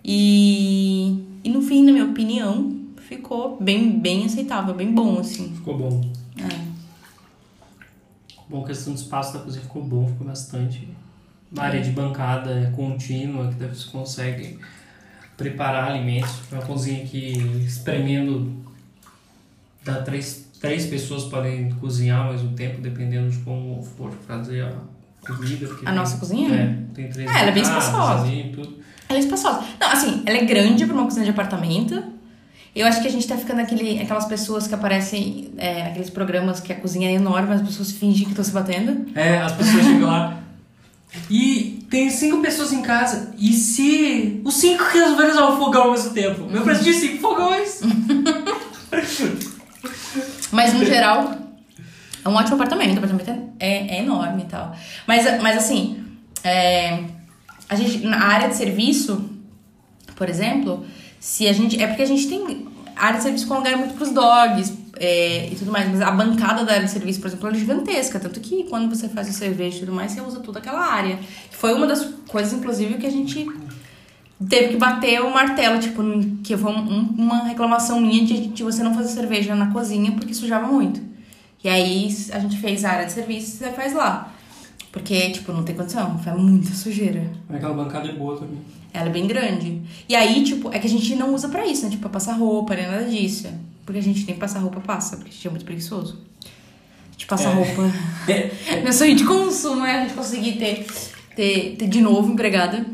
E. 0.05 1.25
E 1.43 1.49
no 1.49 1.63
fim, 1.63 1.83
na 1.85 1.93
minha 1.93 2.05
opinião, 2.05 2.76
ficou 3.07 3.57
bem, 3.61 3.99
bem 3.99 4.25
aceitável, 4.27 4.75
bem 4.75 4.93
bom, 4.93 5.19
assim. 5.19 5.53
Ficou 5.55 5.77
bom. 5.79 6.11
É. 6.39 6.77
Bom, 8.49 8.63
a 8.63 8.67
questão 8.67 8.93
do 8.93 8.99
espaço 8.99 9.35
da 9.35 9.41
cozinha 9.41 9.63
ficou 9.63 9.83
bom, 9.83 10.07
ficou 10.09 10.27
bastante. 10.27 10.89
Uma 11.51 11.65
área 11.65 11.81
de 11.81 11.91
bancada 11.91 12.51
é 12.51 12.71
contínua, 12.71 13.49
que 13.53 13.65
você 13.65 13.89
consegue 13.91 14.59
preparar 15.37 15.91
alimentos. 15.93 16.33
Uma 16.51 16.63
cozinha 16.63 17.05
que 17.07 17.33
espremendo 17.67 18.53
dá 19.85 20.03
três, 20.03 20.49
três 20.61 20.87
pessoas 20.87 21.25
podem 21.25 21.71
cozinhar 21.73 22.27
ao 22.27 22.33
mesmo 22.33 22.53
tempo, 22.55 22.81
dependendo 22.81 23.31
de 23.31 23.39
como 23.39 23.83
for 23.83 24.13
fazer 24.27 24.63
a 24.65 24.73
comida. 25.27 25.67
A 25.73 25.77
tem- 25.85 25.95
nossa 25.95 26.17
cozinha? 26.19 26.55
É, 26.55 26.95
tem 26.95 27.09
três 27.09 27.31
É, 27.31 27.41
ela 27.41 27.51
é 27.51 27.53
bem 27.53 27.63
espaçosa. 27.63 28.27
tudo. 28.55 28.79
Ela 29.09 29.19
é 29.19 29.23
espaçosa. 29.23 29.65
Não, 29.81 29.89
assim, 29.93 30.23
ela 30.27 30.37
é 30.39 30.45
grande 30.45 30.85
pra 30.85 30.95
uma 30.95 31.05
cozinha 31.05 31.25
de 31.25 31.31
apartamento. 31.31 32.03
Eu 32.77 32.87
acho 32.87 33.01
que 33.01 33.09
a 33.09 33.11
gente 33.11 33.27
tá 33.27 33.39
ficando 33.39 33.63
aquele, 33.63 33.99
aquelas 34.03 34.27
pessoas 34.27 34.67
que 34.67 34.75
aparecem 34.75 35.51
é, 35.57 35.85
naqueles 35.85 36.11
programas 36.11 36.61
que 36.61 36.71
a 36.71 36.77
cozinha 36.77 37.09
é 37.09 37.15
enorme, 37.15 37.55
as 37.55 37.63
pessoas 37.63 37.91
fingem 37.91 38.25
que 38.25 38.33
estão 38.33 38.45
se 38.45 38.51
batendo. 38.51 39.07
É, 39.15 39.39
as 39.39 39.53
pessoas 39.53 39.83
chegam 39.83 40.07
lá. 40.07 40.39
E 41.31 41.83
tem 41.89 42.11
cinco 42.11 42.43
pessoas 42.43 42.75
em 42.75 42.83
casa. 42.83 43.33
E 43.39 43.55
se 43.55 44.43
os 44.45 44.53
cinco 44.57 44.85
resolverem 44.85 45.33
usar 45.33 45.47
o 45.47 45.57
fogão 45.57 45.85
ao 45.85 45.93
mesmo 45.93 46.11
tempo? 46.11 46.47
Eu 46.53 46.63
preciso 46.65 46.91
de 46.91 46.95
cinco 46.95 47.19
fogões. 47.23 47.81
Mas 50.53 50.75
no 50.75 50.85
geral, 50.85 51.35
é 52.23 52.29
um 52.29 52.35
ótimo 52.35 52.57
apartamento. 52.57 52.97
O 52.97 52.99
apartamento 52.99 53.55
é, 53.59 53.97
é 53.97 54.03
enorme 54.03 54.43
e 54.43 54.47
tal. 54.47 54.77
Mas, 55.07 55.41
mas 55.41 55.57
assim, 55.57 56.05
é, 56.45 57.05
a 57.71 57.75
gente, 57.75 58.07
na 58.07 58.23
área 58.23 58.51
de 58.51 58.55
serviço, 58.55 59.31
por 60.15 60.29
exemplo, 60.29 60.85
se 61.27 61.49
a 61.49 61.53
gente. 61.53 61.83
É 61.83 61.87
porque 61.89 62.03
a 62.03 62.07
gente 62.07 62.29
tem. 62.29 62.69
Área 62.95 63.19
de 63.19 63.25
serviço 63.25 63.47
com 63.47 63.55
lugar 63.57 63.77
muito 63.77 63.95
pros 63.95 64.11
dogs 64.11 64.73
é, 64.99 65.49
e 65.53 65.57
tudo 65.57 65.71
mais. 65.71 65.87
Mas 65.91 66.01
a 66.01 66.11
bancada 66.11 66.65
da 66.65 66.73
área 66.75 66.85
de 66.87 66.91
serviço, 66.91 67.21
por 67.21 67.27
exemplo, 67.27 67.49
é 67.49 67.55
gigantesca. 67.55 68.19
Tanto 68.19 68.41
que 68.41 68.65
quando 68.65 68.89
você 68.89 69.09
faz 69.09 69.29
o 69.29 69.33
cerveja 69.33 69.77
e 69.77 69.81
tudo 69.81 69.93
mais, 69.93 70.13
você 70.13 70.21
usa 70.23 70.41
toda 70.41 70.61
aquela 70.61 70.81
área. 70.87 71.19
Foi 71.51 71.75
uma 71.75 71.87
das 71.87 72.03
coisas, 72.29 72.53
inclusive, 72.55 72.95
que 72.95 73.07
a 73.07 73.11
gente 73.11 73.47
teve 74.49 74.69
que 74.69 74.77
bater 74.77 75.21
o 75.23 75.31
martelo, 75.31 75.79
tipo, 75.81 76.03
que 76.45 76.57
foi 76.57 76.73
um- 76.73 77.15
uma 77.19 77.45
reclamação 77.45 78.01
minha 78.01 78.25
de, 78.25 78.47
de 78.49 78.63
você 78.63 78.83
não 78.83 78.95
fazer 78.95 79.09
cerveja 79.13 79.55
na 79.55 79.67
cozinha 79.73 80.13
porque 80.13 80.33
sujava 80.33 80.67
muito. 80.67 81.01
E 81.65 81.69
aí 81.69 82.09
a 82.33 82.39
gente 82.39 82.57
fez 82.59 82.85
a 82.85 82.91
área 82.93 83.07
de 83.07 83.13
serviço 83.13 83.57
e 83.57 83.59
você 83.59 83.73
faz 83.73 83.93
lá. 83.93 84.33
Porque, 84.97 85.29
tipo, 85.29 85.53
não 85.53 85.63
tem 85.63 85.75
condição, 85.77 86.19
faz 86.21 86.39
muita 86.41 86.73
sujeira. 86.73 87.31
Mas 87.47 87.59
aquela 87.59 87.75
bancada 87.75 88.09
é 88.09 88.13
boa 88.13 88.35
também. 88.39 88.57
Ela 88.95 89.11
é 89.11 89.13
bem 89.13 89.27
grande. 89.27 89.83
E 90.09 90.17
aí, 90.17 90.43
tipo, 90.43 90.73
é 90.73 90.79
que 90.79 90.87
a 90.87 90.91
gente 90.91 91.15
não 91.17 91.35
usa 91.35 91.51
pra 91.51 91.67
isso, 91.67 91.85
né? 91.85 91.91
Tipo, 91.91 92.01
pra 92.05 92.11
passar 92.13 92.33
roupa, 92.33 92.75
nem 92.75 92.87
nada 92.87 93.05
disso. 93.05 93.47
Porque 93.85 93.99
a 93.99 94.03
gente 94.03 94.25
nem 94.27 94.37
passar 94.37 94.61
roupa 94.61 94.81
passa, 94.81 95.19
porque 95.19 95.29
a 95.29 95.33
gente 95.35 95.47
é 95.47 95.51
muito 95.51 95.67
preguiçoso. 95.67 96.19
De 97.15 97.27
passar 97.27 97.51
É. 97.51 97.55
roupa. 97.55 97.93
Meu 98.83 98.93
sonho 98.93 99.15
de 99.15 99.25
consumo 99.27 99.85
é 99.85 99.99
a 99.99 100.03
gente 100.05 100.15
conseguir 100.15 100.53
ter, 100.53 100.87
ter, 101.37 101.77
ter 101.79 101.89
de 101.89 102.01
novo 102.01 102.33
empregada 102.33 102.87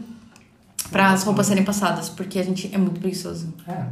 para 0.91 1.13
as 1.13 1.23
roupas 1.23 1.47
serem 1.47 1.63
passadas, 1.63 2.09
porque 2.09 2.37
a 2.41 2.43
gente 2.43 2.69
é 2.75 2.79
muito 2.79 2.99
preguiçoso. 2.99 3.55
É. 3.69 3.85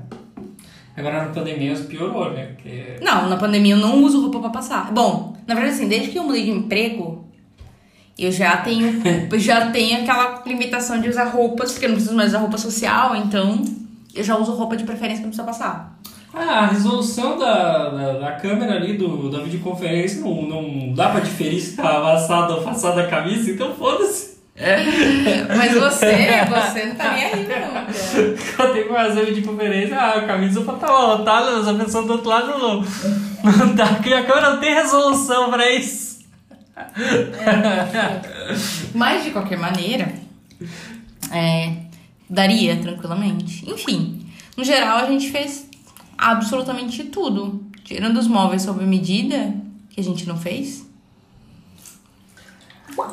Agora 0.96 1.26
na 1.26 1.32
pandemia 1.32 1.76
piorou, 1.76 2.32
né? 2.32 2.46
Porque 2.56 2.96
Não, 3.00 3.28
na 3.30 3.36
pandemia 3.36 3.74
eu 3.74 3.78
não 3.78 4.02
uso 4.02 4.20
roupa 4.20 4.40
pra 4.40 4.50
passar. 4.50 4.90
Bom, 4.92 5.36
na 5.46 5.54
verdade 5.54 5.76
assim, 5.76 5.86
desde 5.88 6.08
que 6.10 6.18
eu 6.18 6.24
mudei 6.24 6.42
de 6.44 6.50
emprego, 6.50 7.24
eu 8.20 8.32
já 8.32 8.58
tenho, 8.58 9.00
já 9.38 9.70
tenho 9.70 10.02
aquela 10.02 10.42
limitação 10.46 11.00
de 11.00 11.08
usar 11.08 11.24
roupas, 11.24 11.72
porque 11.72 11.86
eu 11.86 11.90
não 11.90 11.96
preciso 11.96 12.16
mais 12.16 12.30
usar 12.30 12.38
roupa 12.38 12.58
social, 12.58 13.16
então 13.16 13.64
eu 14.14 14.22
já 14.22 14.36
uso 14.36 14.52
roupa 14.52 14.76
de 14.76 14.84
preferência 14.84 15.22
pra 15.22 15.30
não 15.30 15.30
precisar 15.30 15.44
passar. 15.44 16.00
Ah, 16.32 16.60
a 16.60 16.66
resolução 16.66 17.36
da, 17.36 17.88
da, 17.88 18.12
da 18.12 18.32
câmera 18.32 18.74
ali 18.74 18.96
do, 18.96 19.28
da 19.30 19.40
videoconferência 19.40 20.20
não, 20.20 20.42
não 20.42 20.94
dá 20.94 21.08
pra 21.08 21.20
diferir 21.20 21.60
se 21.60 21.74
tá 21.74 21.96
amassada 21.96 22.54
ou 22.54 22.62
passada 22.62 23.02
a 23.02 23.06
camisa, 23.08 23.50
então 23.50 23.74
foda-se. 23.74 24.30
Mas 25.56 25.72
você, 25.72 26.12
você 26.48 26.84
não 26.84 26.94
tá 26.94 27.12
nem 27.12 27.24
aí, 27.24 27.48
não. 27.48 28.64
Eu 28.66 28.72
tenho 28.72 28.88
que 28.88 28.92
fazer 28.92 29.24
videoconferência, 29.24 29.98
ah, 29.98 30.18
a 30.18 30.26
camisa 30.26 30.60
pra 30.60 30.74
tá 30.74 30.90
lotada, 30.90 31.52
mas 31.52 31.68
a 31.68 31.74
pessoa 31.74 32.04
do 32.04 32.12
outro 32.12 32.28
lado 32.28 32.58
não, 32.58 32.84
não 33.42 33.74
tá, 33.74 33.86
porque 33.86 34.12
a 34.12 34.22
câmera 34.22 34.50
não 34.50 34.60
tem 34.60 34.74
resolução 34.74 35.50
pra 35.50 35.70
isso. 35.70 36.09
Mas 38.94 39.24
de 39.24 39.30
qualquer 39.30 39.58
maneira, 39.58 40.12
é, 41.30 41.72
Daria, 42.28 42.76
tranquilamente. 42.76 43.68
Enfim, 43.68 44.26
no 44.56 44.64
geral 44.64 44.98
a 44.98 45.06
gente 45.06 45.30
fez 45.30 45.68
absolutamente 46.16 47.04
tudo. 47.04 47.64
Tirando 47.84 48.18
os 48.18 48.28
móveis 48.28 48.62
sob 48.62 48.84
medida, 48.84 49.54
que 49.88 50.00
a 50.00 50.04
gente 50.04 50.28
não 50.28 50.36
fez. 50.36 50.88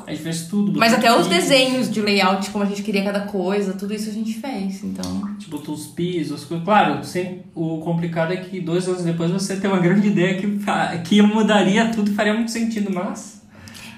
A 0.05 0.11
gente 0.11 0.23
fez 0.23 0.47
tudo. 0.47 0.77
Mas 0.77 0.93
até 0.93 1.11
os 1.11 1.27
piso, 1.27 1.29
desenhos 1.29 1.91
de 1.91 2.01
layout, 2.01 2.49
como 2.49 2.63
a 2.63 2.67
gente 2.67 2.83
queria 2.83 3.03
cada 3.03 3.21
coisa, 3.21 3.73
tudo 3.73 3.93
isso 3.93 4.09
a 4.09 4.13
gente 4.13 4.33
fez. 4.33 4.83
Então. 4.83 5.35
Botou 5.47 5.73
os 5.73 5.87
pisos, 5.87 6.41
as 6.41 6.45
coisas. 6.45 6.65
Claro, 6.65 7.03
sem, 7.03 7.43
o 7.55 7.79
complicado 7.79 8.33
é 8.33 8.37
que 8.37 8.59
dois 8.59 8.87
anos 8.87 9.03
depois 9.03 9.31
você 9.31 9.57
tem 9.57 9.69
uma 9.69 9.79
grande 9.79 10.07
ideia 10.07 10.39
que, 10.39 10.59
que 11.03 11.21
mudaria 11.21 11.91
tudo, 11.91 12.13
faria 12.13 12.33
muito 12.33 12.51
sentido, 12.51 12.91
mas. 12.91 13.36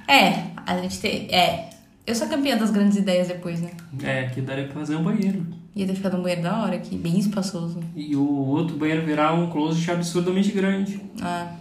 É, 0.10 0.52
a 0.66 0.78
gente 0.82 1.00
tem. 1.00 1.28
É. 1.32 1.70
Eu 2.08 2.16
sou 2.16 2.28
campeã 2.28 2.58
das 2.58 2.72
grandes 2.72 2.98
ideias 2.98 3.28
depois, 3.28 3.62
né? 3.62 3.70
É, 4.02 4.24
que 4.30 4.42
daria 4.42 4.66
pra 4.66 4.80
fazer 4.80 4.96
um 4.96 5.04
banheiro. 5.04 5.46
Ia 5.76 5.86
ter 5.86 5.94
ficado 5.94 6.18
um 6.18 6.24
banheiro 6.24 6.42
da 6.42 6.64
hora 6.64 6.76
aqui, 6.76 6.98
bem 6.98 7.20
espaçoso. 7.20 7.80
E 7.96 8.16
o 8.16 8.28
outro 8.28 8.76
banheiro 8.76 9.06
virar 9.06 9.34
um 9.34 9.52
closet 9.52 9.92
absurdamente 9.92 10.52
grande. 10.52 11.00
Ah. 11.22 11.54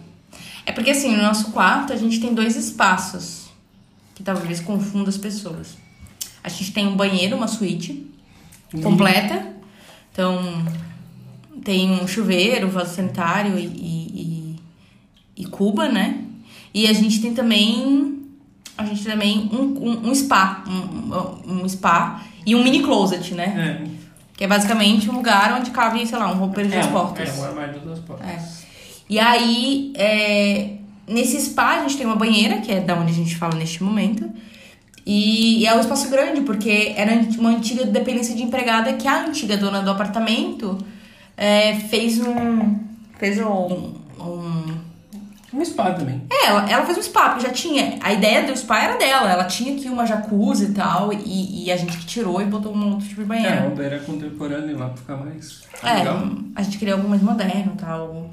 É 0.65 0.71
porque 0.71 0.89
assim, 0.89 1.15
no 1.15 1.21
nosso 1.21 1.51
quarto 1.51 1.93
a 1.93 1.95
gente 1.95 2.19
tem 2.19 2.33
dois 2.33 2.55
espaços 2.55 3.49
que 4.15 4.23
talvez 4.23 4.59
confunda 4.59 5.09
as 5.09 5.17
pessoas. 5.17 5.77
A 6.43 6.49
gente 6.49 6.73
tem 6.73 6.87
um 6.87 6.95
banheiro, 6.95 7.37
uma 7.37 7.47
suíte 7.47 8.07
completa. 8.81 9.53
Então 10.11 10.65
tem 11.63 11.91
um 11.91 12.07
chuveiro, 12.07 12.69
vaso 12.69 12.95
sanitário 12.95 13.57
e, 13.59 13.65
e, 13.65 14.55
e, 15.37 15.43
e 15.43 15.45
cuba, 15.45 15.87
né? 15.87 16.23
E 16.73 16.87
a 16.87 16.93
gente 16.93 17.21
tem 17.21 17.33
também. 17.33 18.18
A 18.79 18.85
gente 18.85 19.03
também 19.03 19.49
um, 19.51 19.63
um, 19.89 20.09
um 20.09 20.15
spa. 20.15 20.63
Um, 20.67 21.63
um- 21.63 21.69
spa 21.69 22.21
e 22.45 22.55
um 22.55 22.63
mini 22.63 22.81
closet, 22.81 23.33
né? 23.35 23.83
É, 23.85 23.99
Que 24.37 24.43
é 24.45 24.47
basicamente 24.47 25.09
um 25.09 25.13
lugar 25.13 25.53
onde 25.59 25.69
cabe, 25.71 26.05
sei 26.07 26.17
lá, 26.17 26.31
um 26.31 26.37
roupeiro 26.37 26.69
de 26.69 26.75
é, 26.75 26.79
duas 26.79 26.89
um- 26.89 26.93
portas. 26.93 27.37
É, 27.37 27.41
um 27.41 27.45
armário 27.45 27.73
de 27.73 27.79
duas 27.79 27.99
portas. 27.99 28.27
É. 28.27 28.39
E 29.09 29.19
aí, 29.19 29.91
é, 29.95 30.69
nesse 31.07 31.39
spa, 31.41 31.77
a 31.77 31.81
gente 31.81 31.97
tem 31.97 32.05
uma 32.05 32.15
banheira, 32.15 32.57
que 32.59 32.71
é 32.71 32.79
da 32.79 32.95
onde 32.95 33.11
a 33.11 33.15
gente 33.15 33.35
fala 33.35 33.55
neste 33.55 33.83
momento. 33.83 34.29
E, 35.05 35.59
e 35.59 35.65
é 35.65 35.75
um 35.75 35.79
espaço 35.79 36.09
grande, 36.09 36.41
porque 36.41 36.93
era 36.95 37.11
uma 37.37 37.49
antiga 37.49 37.83
dependência 37.85 38.35
de 38.35 38.43
empregada 38.43 38.93
que 38.93 39.07
a 39.07 39.25
antiga 39.25 39.57
dona 39.57 39.81
do 39.81 39.89
apartamento 39.89 40.77
é, 41.35 41.75
fez 41.75 42.19
um. 42.19 42.77
Fez 43.17 43.39
um. 43.39 43.93
um 44.19 44.58
Um 45.53 45.65
spa 45.65 45.91
também. 45.93 46.21
é, 46.29 46.45
ela, 46.47 46.69
ela 46.69 46.85
fez 46.85 46.97
um 46.97 47.01
spa, 47.01 47.29
porque 47.29 47.47
já 47.47 47.51
tinha. 47.51 47.97
A 48.01 48.13
ideia 48.13 48.43
do 48.43 48.55
spa 48.55 48.79
era 48.83 48.97
dela. 48.97 49.31
Ela 49.31 49.45
tinha 49.45 49.73
aqui 49.75 49.89
uma 49.89 50.05
jacuzzi 50.05 50.65
e 50.65 50.73
tal, 50.73 51.11
e, 51.11 51.65
e 51.65 51.71
a 51.71 51.75
gente 51.77 51.97
que 51.97 52.05
tirou 52.05 52.39
e 52.41 52.45
botou 52.45 52.73
um 52.75 52.91
outro 52.93 53.07
tipo 53.07 53.15
de 53.15 53.21
É, 53.23 53.25
banheiro. 53.25 53.61
uma 53.67 53.75
banheira 53.75 53.99
contemporânea 53.99 54.77
lá 54.77 54.87
pra 54.89 54.97
ficar 54.97 55.17
mais 55.17 55.61
É, 55.83 55.93
legal. 55.95 56.27
a 56.55 56.61
gente 56.61 56.77
queria 56.77 56.93
algo 56.93 57.09
mais 57.09 57.21
moderno 57.23 57.73
e 57.75 57.79
tal. 57.79 58.29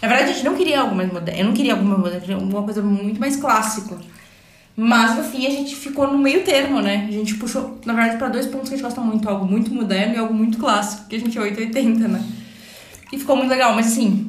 Na 0.00 0.08
verdade, 0.08 0.30
a 0.30 0.32
gente 0.32 0.44
não 0.44 0.56
queria 0.56 0.80
algo 0.80 0.94
mais 0.94 1.12
moderno. 1.12 1.40
Eu 1.40 1.46
não 1.46 1.52
queria 1.52 1.72
algo 1.72 1.84
mais 1.84 1.98
moderno, 1.98 2.20
queria 2.20 2.36
alguma 2.36 2.62
coisa 2.62 2.80
muito 2.82 3.20
mais 3.20 3.36
clássica. 3.36 3.98
Mas 4.76 5.16
no 5.16 5.24
fim 5.24 5.46
a 5.46 5.50
gente 5.50 5.74
ficou 5.74 6.06
no 6.10 6.16
meio 6.16 6.42
termo, 6.42 6.80
né? 6.80 7.04
A 7.06 7.12
gente 7.12 7.34
puxou, 7.34 7.78
na 7.84 7.92
verdade, 7.92 8.16
pra 8.16 8.28
dois 8.28 8.46
pontos 8.46 8.68
que 8.68 8.74
a 8.74 8.78
gente 8.78 8.84
gosta 8.86 9.00
muito: 9.02 9.28
algo 9.28 9.44
muito 9.44 9.70
moderno 9.74 10.14
e 10.14 10.18
algo 10.18 10.32
muito 10.32 10.56
clássico, 10.56 11.02
porque 11.02 11.16
a 11.16 11.18
gente 11.18 11.36
é 11.36 11.40
880, 11.42 12.08
né? 12.08 12.24
E 13.12 13.18
ficou 13.18 13.36
muito 13.36 13.50
legal, 13.50 13.74
mas 13.74 13.88
assim. 13.88 14.28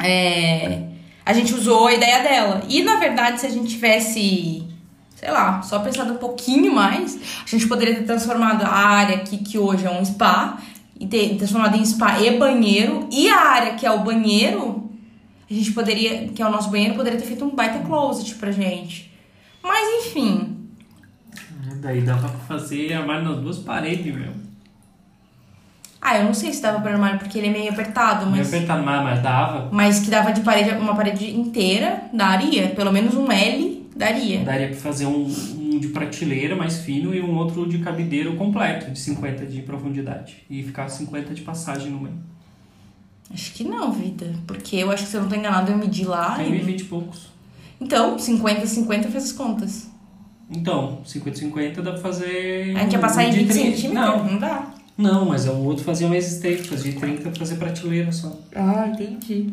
é, 0.00 0.85
A 1.26 1.34
gente 1.34 1.52
usou 1.52 1.88
a 1.88 1.92
ideia 1.92 2.22
dela. 2.22 2.62
E 2.68 2.82
na 2.82 2.96
verdade, 2.96 3.40
se 3.40 3.46
a 3.46 3.50
gente 3.50 3.68
tivesse 3.68 4.64
sei 5.16 5.30
lá, 5.30 5.62
só 5.62 5.78
pensado 5.78 6.12
um 6.12 6.18
pouquinho 6.18 6.72
mais, 6.72 7.18
a 7.44 7.48
gente 7.48 7.66
poderia 7.66 7.94
ter 7.96 8.04
transformado 8.04 8.62
a 8.62 8.68
área 8.68 9.16
aqui, 9.16 9.38
que 9.38 9.58
hoje 9.58 9.86
é 9.86 9.90
um 9.90 10.04
spa, 10.04 10.58
e 11.00 11.06
ter 11.06 11.36
transformado 11.36 11.76
em 11.76 11.84
spa 11.84 12.20
e 12.20 12.38
banheiro, 12.38 13.08
e 13.10 13.28
a 13.28 13.40
área 13.40 13.74
que 13.74 13.86
é 13.86 13.90
o 13.90 14.04
banheiro, 14.04 14.90
a 15.50 15.54
gente 15.54 15.72
poderia, 15.72 16.28
que 16.28 16.42
é 16.42 16.46
o 16.46 16.50
nosso 16.50 16.70
banheiro, 16.70 16.94
poderia 16.94 17.18
ter 17.18 17.26
feito 17.26 17.44
um 17.44 17.54
baita 17.54 17.78
closet 17.80 18.34
pra 18.34 18.52
gente. 18.52 19.10
Mas 19.62 20.06
enfim, 20.06 20.56
Daí 21.80 22.00
dá 22.00 22.16
pra 22.16 22.28
fazer 22.28 22.92
armário 22.94 23.24
nas 23.24 23.38
duas 23.38 23.58
paredes, 23.58 24.14
meu. 24.14 24.32
Ah, 26.00 26.18
eu 26.18 26.24
não 26.24 26.34
sei 26.34 26.52
se 26.52 26.62
dava 26.62 26.80
pra 26.80 26.92
armário 26.92 27.18
porque 27.18 27.38
ele 27.38 27.48
é 27.48 27.50
meio 27.50 27.70
apertado, 27.70 28.26
Meio 28.26 28.38
mas 28.38 28.52
apertado, 28.54 28.82
mas, 28.84 29.02
mas 29.02 29.22
dava. 29.22 29.68
mas 29.72 30.00
que 30.00 30.10
dava 30.10 30.32
de 30.32 30.40
parede, 30.42 30.70
uma 30.70 30.94
parede 30.94 31.34
inteira, 31.36 32.04
daria, 32.12 32.68
pelo 32.68 32.92
menos 32.92 33.14
um 33.14 33.30
L 33.30 33.86
daria. 33.96 34.40
Daria 34.40 34.68
pra 34.68 34.76
fazer 34.76 35.06
um, 35.06 35.24
um 35.58 35.78
de 35.78 35.88
prateleira 35.88 36.54
mais 36.54 36.78
fino 36.78 37.14
e 37.14 37.20
um 37.20 37.34
outro 37.36 37.66
de 37.68 37.78
cabideiro 37.78 38.36
completo, 38.36 38.90
de 38.90 38.98
50 38.98 39.46
de 39.46 39.62
profundidade. 39.62 40.44
E 40.50 40.62
ficar 40.62 40.88
50 40.88 41.34
de 41.34 41.42
passagem 41.42 41.90
no 41.90 42.00
meio. 42.00 42.14
Acho 43.32 43.52
que 43.54 43.64
não, 43.64 43.90
vida, 43.90 44.34
porque 44.46 44.76
eu 44.76 44.90
acho 44.90 45.04
que 45.04 45.10
se 45.10 45.16
eu 45.16 45.22
não 45.22 45.28
tô 45.28 45.34
enganado 45.34 45.72
eu 45.72 45.76
medi 45.78 46.04
lá 46.04 46.36
Tem 46.36 46.54
e... 46.54 46.58
20 46.58 46.80
e 46.80 46.84
poucos. 46.84 47.28
Então, 47.80 48.18
50, 48.18 48.64
50 48.66 49.08
fez 49.10 49.24
as 49.24 49.32
contas. 49.32 49.90
Então, 50.50 51.00
50 51.04 51.36
50 51.36 51.82
dá 51.82 51.90
pra 51.92 52.00
fazer. 52.00 52.76
A 52.76 52.80
gente 52.80 52.92
ia 52.92 52.98
passar 53.00 53.24
em 53.24 53.30
de 53.30 53.38
20 53.38 53.48
30. 53.48 53.52
centímetros? 53.76 53.92
Não, 53.94 54.24
Não 54.24 54.38
dá. 54.38 54.68
Não, 54.96 55.26
mas 55.26 55.46
é 55.46 55.50
o 55.50 55.62
outro 55.64 55.84
fazia 55.84 56.08
mais 56.08 56.30
estreito, 56.32 56.68
fazia 56.68 56.92
de 56.92 56.98
30 56.98 57.22
pra 57.30 57.38
fazer 57.38 57.56
prateleira 57.56 58.10
só. 58.12 58.32
Ah, 58.54 58.88
entendi. 58.88 59.52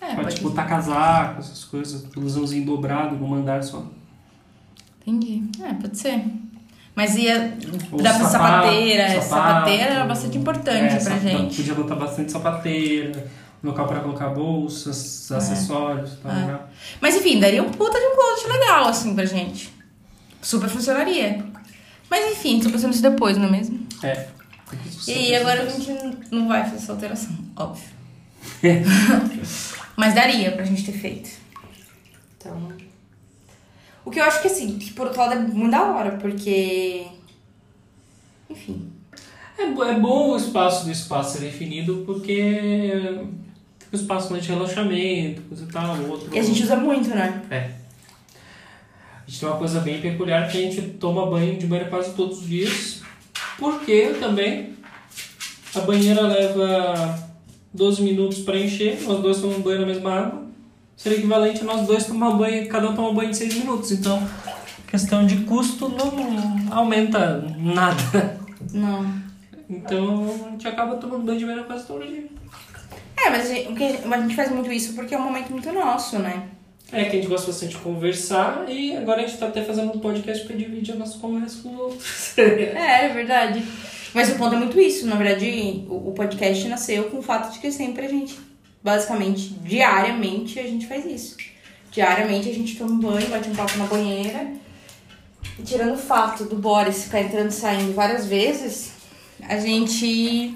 É, 0.00 0.14
Pode 0.14 0.22
pode 0.28 0.40
botar 0.42 0.64
casaco, 0.64 1.40
essas 1.40 1.64
coisas, 1.64 2.04
blusãozinho 2.04 2.64
dobrado 2.66 3.16
num 3.16 3.34
andar 3.34 3.62
só. 3.64 3.86
Entendi. 5.06 5.42
É, 5.62 5.72
pode 5.74 5.98
ser. 5.98 6.22
Mas 6.94 7.16
ia 7.16 7.56
Ou 7.90 8.00
dar 8.00 8.16
pra 8.18 8.28
sapato, 8.28 8.66
sapateira. 8.66 9.08
sapato, 9.08 9.28
sapateira 9.28 9.82
era 9.94 10.04
bastante 10.04 10.38
importante 10.38 10.78
É, 10.84 10.88
pra 10.90 11.00
sap- 11.00 11.20
gente. 11.20 11.56
Podia 11.56 11.74
botar 11.74 11.96
bastante 11.96 12.30
sapateira, 12.30 13.26
local 13.62 13.86
pra 13.88 14.00
colocar 14.00 14.28
bolsas, 14.28 15.30
acessórios 15.32 16.12
e 16.12 16.16
tal. 16.18 16.30
É. 16.32 16.34
né? 16.46 16.58
Mas 17.00 17.16
enfim, 17.16 17.40
daria 17.40 17.62
um 17.62 17.70
puta 17.70 17.98
de 17.98 18.06
um 18.06 18.14
closet 18.14 18.46
legal, 18.48 18.86
assim, 18.86 19.14
pra 19.14 19.24
gente. 19.24 19.72
Super 20.40 20.68
funcionaria. 20.68 21.44
Mas 22.08 22.30
enfim, 22.32 22.60
tô 22.60 22.70
pensando 22.70 22.92
isso 22.92 23.02
depois, 23.02 23.36
não 23.36 23.46
é 23.46 23.50
mesmo? 23.50 23.80
É. 24.02 24.28
E 25.06 25.12
aí, 25.12 25.34
agora 25.36 25.62
a 25.62 25.68
gente 25.68 25.90
não 26.30 26.48
vai 26.48 26.64
fazer 26.64 26.76
essa 26.76 26.92
alteração, 26.92 27.36
óbvio. 27.56 27.88
Mas 29.96 30.14
daria 30.14 30.52
pra 30.52 30.64
gente 30.64 30.84
ter 30.84 30.92
feito. 30.92 31.30
Então. 32.36 32.72
O 34.04 34.10
que 34.10 34.20
eu 34.20 34.24
acho 34.24 34.42
que 34.42 34.48
assim, 34.48 34.78
que 34.78 34.92
por 34.92 35.06
outro 35.06 35.20
lado 35.20 35.34
é 35.34 35.38
muito 35.38 35.70
da 35.70 35.82
hora, 35.92 36.12
porque. 36.16 37.06
Enfim. 38.50 38.90
É, 39.58 39.62
é 39.62 39.98
bom 39.98 40.30
o 40.30 40.36
espaço 40.36 40.84
do 40.84 40.90
espaço 40.90 41.38
ser 41.38 41.44
definido 41.44 42.02
porque 42.04 42.92
tem 43.78 43.90
o 43.92 43.94
espaço 43.94 44.32
mais 44.32 44.42
de 44.42 44.50
relaxamento, 44.50 45.42
coisa 45.42 45.64
e 45.64 45.68
tal, 45.68 45.96
outro. 46.10 46.34
E 46.34 46.38
a 46.38 46.42
gente 46.42 46.62
usa 46.62 46.76
muito, 46.76 47.08
né? 47.10 47.42
É. 47.50 47.70
A 49.26 49.30
gente 49.30 49.40
tem 49.40 49.48
uma 49.48 49.58
coisa 49.58 49.80
bem 49.80 50.00
peculiar 50.00 50.50
que 50.50 50.58
a 50.58 50.60
gente 50.60 50.82
toma 50.98 51.30
banho 51.30 51.56
de 51.56 51.66
banheira 51.66 51.88
quase 51.88 52.12
todos 52.14 52.40
os 52.40 52.46
dias. 52.46 53.02
Porque 53.58 54.16
também 54.20 54.74
a 55.74 55.80
banheira 55.80 56.22
leva 56.22 57.18
12 57.72 58.02
minutos 58.02 58.38
para 58.40 58.58
encher, 58.58 59.02
nós 59.02 59.20
dois 59.20 59.40
tomamos 59.40 59.62
banho 59.62 59.80
na 59.80 59.86
mesma 59.86 60.12
água. 60.12 60.44
Seria 60.96 61.18
equivalente 61.18 61.62
a 61.62 61.64
nós 61.64 61.86
dois 61.86 62.06
tomar 62.06 62.30
banho, 62.32 62.68
cada 62.68 62.88
um 62.88 62.94
toma 62.94 63.12
banho 63.12 63.30
de 63.30 63.36
6 63.36 63.54
minutos. 63.54 63.90
Então, 63.90 64.22
questão 64.86 65.26
de 65.26 65.38
custo 65.38 65.88
não 65.88 66.76
aumenta 66.76 67.44
nada. 67.58 68.40
Não. 68.72 69.24
Então 69.68 70.46
a 70.46 70.50
gente 70.50 70.68
acaba 70.68 70.96
tomando 70.96 71.24
banho 71.24 71.38
de 71.38 71.44
banheira 71.44 71.66
quase 71.66 71.86
todo 71.86 72.06
dia. 72.06 72.28
É, 73.16 73.30
mas 73.30 73.50
a 73.50 73.54
gente, 73.54 73.82
a 73.82 74.20
gente 74.20 74.36
faz 74.36 74.50
muito 74.50 74.70
isso 74.70 74.94
porque 74.94 75.14
é 75.14 75.18
um 75.18 75.22
momento 75.22 75.50
muito 75.50 75.72
nosso, 75.72 76.18
né? 76.18 76.48
É 76.94 77.04
que 77.04 77.16
a 77.16 77.20
gente 77.20 77.26
gosta 77.26 77.48
bastante 77.48 77.76
de 77.76 77.82
conversar 77.82 78.66
e 78.68 78.96
agora 78.96 79.22
a 79.22 79.26
gente 79.26 79.36
tá 79.36 79.48
até 79.48 79.64
fazendo 79.64 79.92
um 79.92 79.98
podcast 79.98 80.46
para 80.46 80.54
dividir 80.54 80.94
a 80.94 80.96
nossa 80.96 81.18
conversa 81.18 81.60
com 81.62 81.74
os 81.74 81.80
outros. 81.80 82.34
É, 82.38 83.06
é 83.06 83.08
verdade. 83.08 83.64
Mas 84.14 84.30
o 84.30 84.36
ponto 84.36 84.54
é 84.54 84.58
muito 84.58 84.80
isso. 84.80 85.06
Na 85.06 85.16
verdade, 85.16 85.84
o, 85.88 86.10
o 86.10 86.12
podcast 86.12 86.68
nasceu 86.68 87.10
com 87.10 87.18
o 87.18 87.22
fato 87.22 87.52
de 87.52 87.58
que 87.58 87.72
sempre 87.72 88.06
a 88.06 88.08
gente, 88.08 88.38
basicamente, 88.82 89.48
diariamente, 89.64 90.60
a 90.60 90.62
gente 90.62 90.86
faz 90.86 91.04
isso. 91.04 91.36
Diariamente 91.90 92.48
a 92.48 92.54
gente 92.54 92.76
toma 92.76 92.92
um 92.92 93.00
banho, 93.00 93.28
bate 93.28 93.48
um 93.48 93.54
papo 93.56 93.76
na 93.76 93.86
banheira. 93.86 94.52
E 95.58 95.62
tirando 95.62 95.94
o 95.94 95.98
fato 95.98 96.44
do 96.44 96.56
Boris 96.56 97.04
ficar 97.04 97.22
entrando 97.22 97.50
e 97.50 97.54
saindo 97.54 97.92
várias 97.92 98.26
vezes, 98.26 98.92
a 99.42 99.58
gente. 99.58 100.54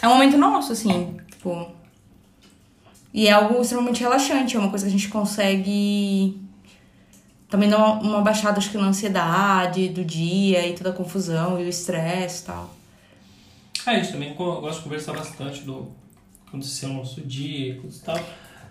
É 0.00 0.06
um 0.06 0.12
momento 0.12 0.38
nosso, 0.38 0.72
assim. 0.72 1.16
Tipo. 1.30 1.79
E 3.12 3.26
é 3.26 3.32
algo 3.32 3.60
extremamente 3.60 4.00
relaxante, 4.00 4.56
é 4.56 4.58
uma 4.60 4.70
coisa 4.70 4.84
que 4.84 4.88
a 4.88 4.92
gente 4.92 5.08
consegue 5.08 6.40
também 7.48 7.68
dar 7.68 7.78
uma, 7.78 7.94
uma 8.00 8.20
baixada, 8.22 8.58
acho 8.58 8.70
que 8.70 8.78
na 8.78 8.86
ansiedade 8.86 9.88
do 9.88 10.04
dia 10.04 10.66
e 10.68 10.74
toda 10.74 10.90
a 10.90 10.92
confusão 10.92 11.60
e 11.60 11.64
o 11.64 11.68
estresse 11.68 12.44
e 12.44 12.46
tal. 12.46 12.74
É, 13.86 13.90
a 13.90 13.94
gente 13.98 14.12
também 14.12 14.34
co- 14.34 14.60
gosta 14.60 14.76
de 14.78 14.84
conversar 14.84 15.12
bastante 15.14 15.62
do 15.62 15.88
que 16.44 16.48
aconteceu 16.48 16.88
no 16.90 16.96
nosso 16.96 17.20
dia 17.22 17.74
e 17.74 17.86
e 17.88 17.98
tal. 18.04 18.20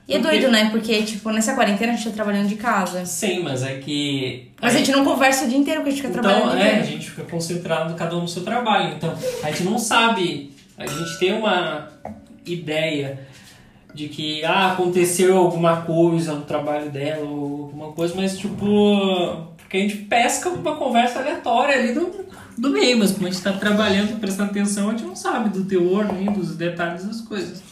E 0.07 0.13
é 0.15 0.19
doido, 0.19 0.49
né? 0.49 0.69
Porque, 0.71 1.03
tipo, 1.03 1.29
nessa 1.29 1.53
quarentena 1.53 1.93
a 1.93 1.95
gente 1.95 2.05
tá 2.09 2.15
trabalhando 2.15 2.47
de 2.47 2.55
casa. 2.55 3.05
Sim, 3.05 3.43
mas 3.43 3.61
é 3.61 3.77
que. 3.77 4.49
Mas 4.59 4.73
a 4.73 4.77
gente 4.79 4.91
não 4.91 5.03
conversa 5.05 5.45
o 5.45 5.47
dia 5.49 5.57
inteiro, 5.57 5.81
porque 5.81 5.89
a 5.89 5.91
gente 5.95 6.01
fica 6.01 6.13
trabalhando 6.13 6.45
Então, 6.45 6.53
o 6.55 6.57
dia 6.57 6.65
é, 6.65 6.69
a 6.69 6.79
inteiro. 6.79 6.91
gente 6.93 7.09
fica 7.11 7.23
concentrado 7.25 7.93
cada 7.93 8.15
um 8.17 8.21
no 8.21 8.27
seu 8.27 8.43
trabalho. 8.43 8.95
Então, 8.95 9.13
a 9.43 9.51
gente 9.51 9.63
não 9.63 9.77
sabe, 9.77 10.51
a 10.77 10.87
gente 10.87 11.19
tem 11.19 11.33
uma 11.33 11.89
ideia 12.43 13.27
de 13.93 14.07
que 14.07 14.43
ah, 14.45 14.71
aconteceu 14.71 15.37
alguma 15.37 15.81
coisa 15.81 16.33
no 16.33 16.41
trabalho 16.41 16.89
dela 16.89 17.27
ou 17.27 17.63
alguma 17.63 17.91
coisa, 17.91 18.13
mas 18.15 18.37
tipo, 18.37 19.47
porque 19.57 19.77
a 19.77 19.79
gente 19.81 19.97
pesca 19.97 20.49
uma 20.49 20.75
conversa 20.75 21.19
aleatória 21.19 21.75
ali 21.75 21.93
do, 21.93 22.25
do 22.57 22.69
meio, 22.69 22.99
mas 22.99 23.11
como 23.11 23.27
a 23.27 23.31
gente 23.31 23.41
tá 23.41 23.53
trabalhando, 23.53 24.19
prestando 24.19 24.51
atenção, 24.51 24.89
a 24.89 24.91
gente 24.91 25.03
não 25.03 25.15
sabe 25.15 25.49
do 25.49 25.65
teor 25.65 26.11
nem 26.13 26.31
dos 26.31 26.55
detalhes 26.55 27.05
das 27.05 27.21
coisas 27.21 27.63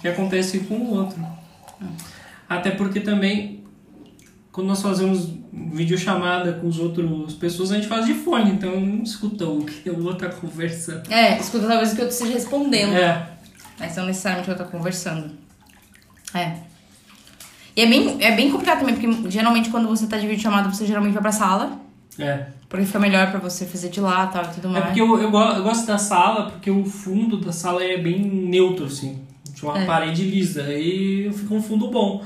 que 0.00 0.08
acontece 0.08 0.60
com 0.60 0.74
o 0.74 0.94
outro. 0.94 1.24
Até 2.48 2.70
porque 2.70 3.00
também 3.00 3.62
quando 4.52 4.66
nós 4.66 4.82
fazemos 4.82 5.30
videochamada 5.50 6.52
com 6.52 6.68
os 6.68 6.78
outros 6.78 7.34
pessoas, 7.34 7.72
a 7.72 7.76
gente 7.76 7.88
faz 7.88 8.04
de 8.04 8.12
fone, 8.12 8.52
então 8.52 8.78
não 8.78 9.02
escuta 9.02 9.46
o 9.46 9.64
que 9.64 9.88
o 9.90 10.04
outro 10.04 10.28
tá 10.28 10.34
conversando. 10.34 11.10
É, 11.10 11.38
escuta 11.38 11.66
talvez 11.66 11.92
o 11.92 11.96
que 11.96 12.02
eu 12.02 12.08
esteja 12.08 12.34
respondendo. 12.34 12.94
É, 12.94 13.28
Mas 13.78 13.96
não 13.96 14.06
necessariamente 14.06 14.48
eu 14.50 14.56
tô 14.56 14.64
conversando. 14.64 15.30
É. 16.34 16.56
E 17.76 17.82
é 17.82 17.86
bem, 17.86 18.16
é 18.22 18.32
bem 18.36 18.50
complicado 18.50 18.80
também, 18.80 18.94
porque 18.96 19.30
geralmente 19.30 19.70
quando 19.70 19.88
você 19.88 20.06
tá 20.06 20.16
de 20.18 20.26
videochamada, 20.26 20.68
você 20.70 20.86
geralmente 20.86 21.14
vai 21.14 21.22
pra 21.22 21.32
sala. 21.32 21.78
é. 22.18 22.46
Porque 22.68 22.86
fica 22.86 22.98
melhor 22.98 23.30
pra 23.30 23.38
você 23.38 23.66
fazer 23.66 23.90
de 23.90 24.00
lá 24.00 24.26
tal, 24.28 24.44
e 24.44 24.48
tudo 24.54 24.68
É 24.68 24.70
mais. 24.70 24.84
porque 24.86 25.00
eu, 25.02 25.06
eu, 25.18 25.30
eu 25.30 25.62
gosto 25.62 25.86
da 25.86 25.98
sala, 25.98 26.50
porque 26.50 26.70
o 26.70 26.86
fundo 26.86 27.36
da 27.38 27.52
sala 27.52 27.84
é 27.84 27.98
bem 27.98 28.18
neutro, 28.24 28.86
assim. 28.86 29.20
Tinha 29.54 29.70
uma 29.70 29.78
É. 29.82 29.84
parede 29.84 30.22
lisa, 30.24 30.62
aí 30.62 31.30
fica 31.34 31.52
um 31.52 31.60
fundo 31.60 31.90
bom. 31.90 32.24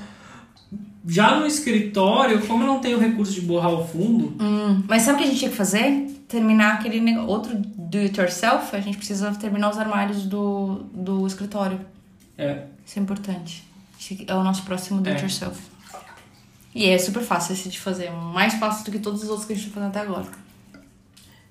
Já 1.05 1.37
no 1.41 1.47
escritório, 1.47 2.41
como 2.47 2.63
eu 2.63 2.67
não 2.69 2.79
tenho 2.79 2.97
recurso 2.99 3.33
de 3.33 3.41
borrar 3.41 3.73
o 3.73 3.85
fundo, 3.87 4.37
Hum, 4.41 4.85
mas 4.89 5.03
sabe 5.03 5.17
o 5.17 5.19
que 5.19 5.25
a 5.25 5.27
gente 5.27 5.39
tinha 5.41 5.51
que 5.51 5.57
fazer? 5.57 6.25
Terminar 6.29 6.75
aquele 6.75 7.17
outro 7.19 7.61
do 7.91 7.99
it 7.99 8.19
yourself, 8.19 8.75
a 8.75 8.81
gente 8.81 8.97
precisa 8.99 9.33
terminar 9.35 9.71
os 9.71 9.79
armários 9.79 10.25
do, 10.25 10.85
do 10.93 11.27
escritório. 11.27 11.81
é, 12.39 12.67
Isso 12.85 12.99
é 12.99 13.03
importante. 13.03 13.65
É 14.27 14.35
o 14.35 14.43
nosso 14.45 14.63
próximo 14.65 15.01
do 15.01 15.09
it 15.09 15.19
É. 15.19 15.23
yourself. 15.23 15.61
E 16.75 16.87
é 16.87 16.99
super 16.99 17.23
fácil 17.23 17.55
esse 17.55 17.69
de 17.71 17.81
fazer. 17.81 18.11
Mais 18.11 18.55
fácil 18.55 18.85
do 18.85 18.91
que 18.93 18.99
todos 18.99 19.23
os 19.23 19.29
outros 19.31 19.47
que 19.47 19.55
a 19.55 19.57
gente 19.57 19.69
tá 19.69 19.75
fazendo 19.75 19.89
até 19.91 20.01
agora. 20.01 20.27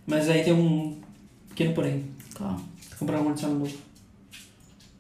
mas 0.06 0.30
aí 0.30 0.44
tem 0.44 0.54
um 0.54 1.02
pequeno 1.50 1.74
porém. 1.74 2.06
Claro. 2.36 2.56
Tem 2.58 2.90
que 2.92 2.96
comprar 2.98 3.16
um 3.18 3.20
ar-condicionado 3.22 3.60
novo. 3.60 3.78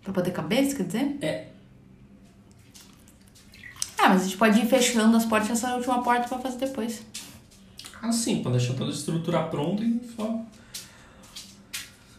Pra 0.03 0.13
poder 0.13 0.31
caber, 0.31 0.65
você 0.65 0.75
quer 0.75 0.83
dizer? 0.83 1.17
É. 1.21 1.47
Ah, 3.97 4.09
mas 4.09 4.21
a 4.21 4.25
gente 4.25 4.37
pode 4.37 4.59
ir 4.59 4.65
fechando 4.67 5.15
as 5.15 5.25
portas 5.25 5.49
e 5.49 5.51
essa 5.53 5.75
última 5.75 6.01
porta 6.03 6.27
pra 6.27 6.39
fazer 6.39 6.57
depois. 6.57 7.03
Ah, 8.01 8.11
sim, 8.11 8.41
pra 8.41 8.51
deixar 8.51 8.73
toda 8.73 8.91
a 8.91 8.93
estrutura 8.93 9.43
pronta 9.43 9.83
e 9.83 9.99
só. 10.15 10.41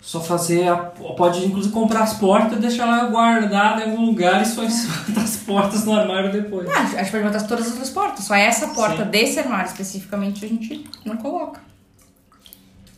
Só 0.07 0.21
fazer. 0.21 0.69
A, 0.69 0.77
pode 0.77 1.45
inclusive 1.45 1.75
comprar 1.75 2.05
as 2.05 2.15
portas 2.15 2.59
e 2.59 2.61
deixar 2.61 2.87
ela 2.87 3.11
guardada 3.11 3.85
em 3.85 3.91
algum 3.91 4.07
lugar 4.07 4.41
e 4.41 4.45
só 4.47 4.63
botar 4.63 5.23
as 5.25 5.37
portas 5.39 5.85
no 5.85 5.93
armário 5.95 6.31
depois. 6.31 6.69
Ah, 6.69 6.83
a 6.83 7.03
gente 7.03 7.11
pode 7.11 7.25
botar 7.25 7.43
todas 7.43 7.67
as 7.67 7.73
outras 7.73 7.91
portas. 7.91 8.25
Só 8.25 8.37
essa 8.37 8.69
porta 8.69 9.05
Sim. 9.05 9.11
desse 9.11 9.41
armário 9.41 9.67
especificamente 9.67 10.45
a 10.45 10.49
gente 10.49 10.89
não 11.05 11.17
coloca. 11.17 11.61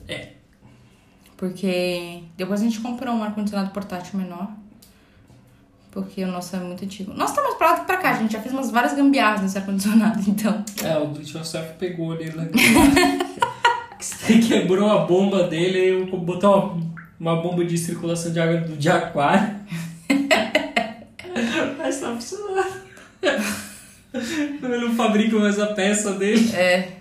É. 0.07 0.33
Porque 1.35 2.25
depois 2.37 2.61
a 2.61 2.65
gente 2.65 2.79
comprou 2.81 3.15
um 3.15 3.23
ar-condicionado 3.23 3.71
portátil 3.71 4.19
menor. 4.19 4.49
Porque 5.91 6.23
o 6.23 6.29
nosso 6.29 6.55
é 6.57 6.61
muito 6.61 6.85
antigo. 6.85 7.15
Nossa, 7.15 7.37
tá 7.37 7.43
mais 7.43 7.55
pra 7.55 7.71
lá 7.71 7.81
que 7.81 7.87
pra 7.87 7.97
cá. 7.97 8.11
A 8.11 8.19
gente 8.19 8.35
já 8.35 8.41
fez 8.41 8.53
umas 8.53 8.71
várias 8.71 8.93
gambiarras 8.93 9.41
nesse 9.41 9.57
ar-condicionado, 9.57 10.21
então. 10.29 10.63
É, 10.85 10.99
o 10.99 11.07
do 11.07 11.23
yourself 11.23 11.73
pegou 11.79 12.13
ali 12.13 12.31
na 12.37 12.45
Você 13.99 14.41
quebrou 14.41 14.91
a 14.91 15.07
bomba 15.07 15.45
dele 15.45 16.03
e 16.03 16.17
botou 16.17 16.55
uma, 16.55 16.98
uma 17.19 17.37
bomba 17.43 17.65
de 17.65 17.77
circulação 17.77 18.33
de 18.33 18.41
água 18.41 18.61
do 18.61 18.77
de 18.77 18.89
aquário. 18.89 19.57
Mas 21.79 22.01
tá 22.01 22.15
funcionando. 22.15 22.89
Ele 24.13 24.79
não 24.87 24.95
fabrica 24.95 25.39
mais 25.39 25.59
a 25.59 25.67
peça 25.69 26.13
dele. 26.13 26.55
É. 26.55 26.93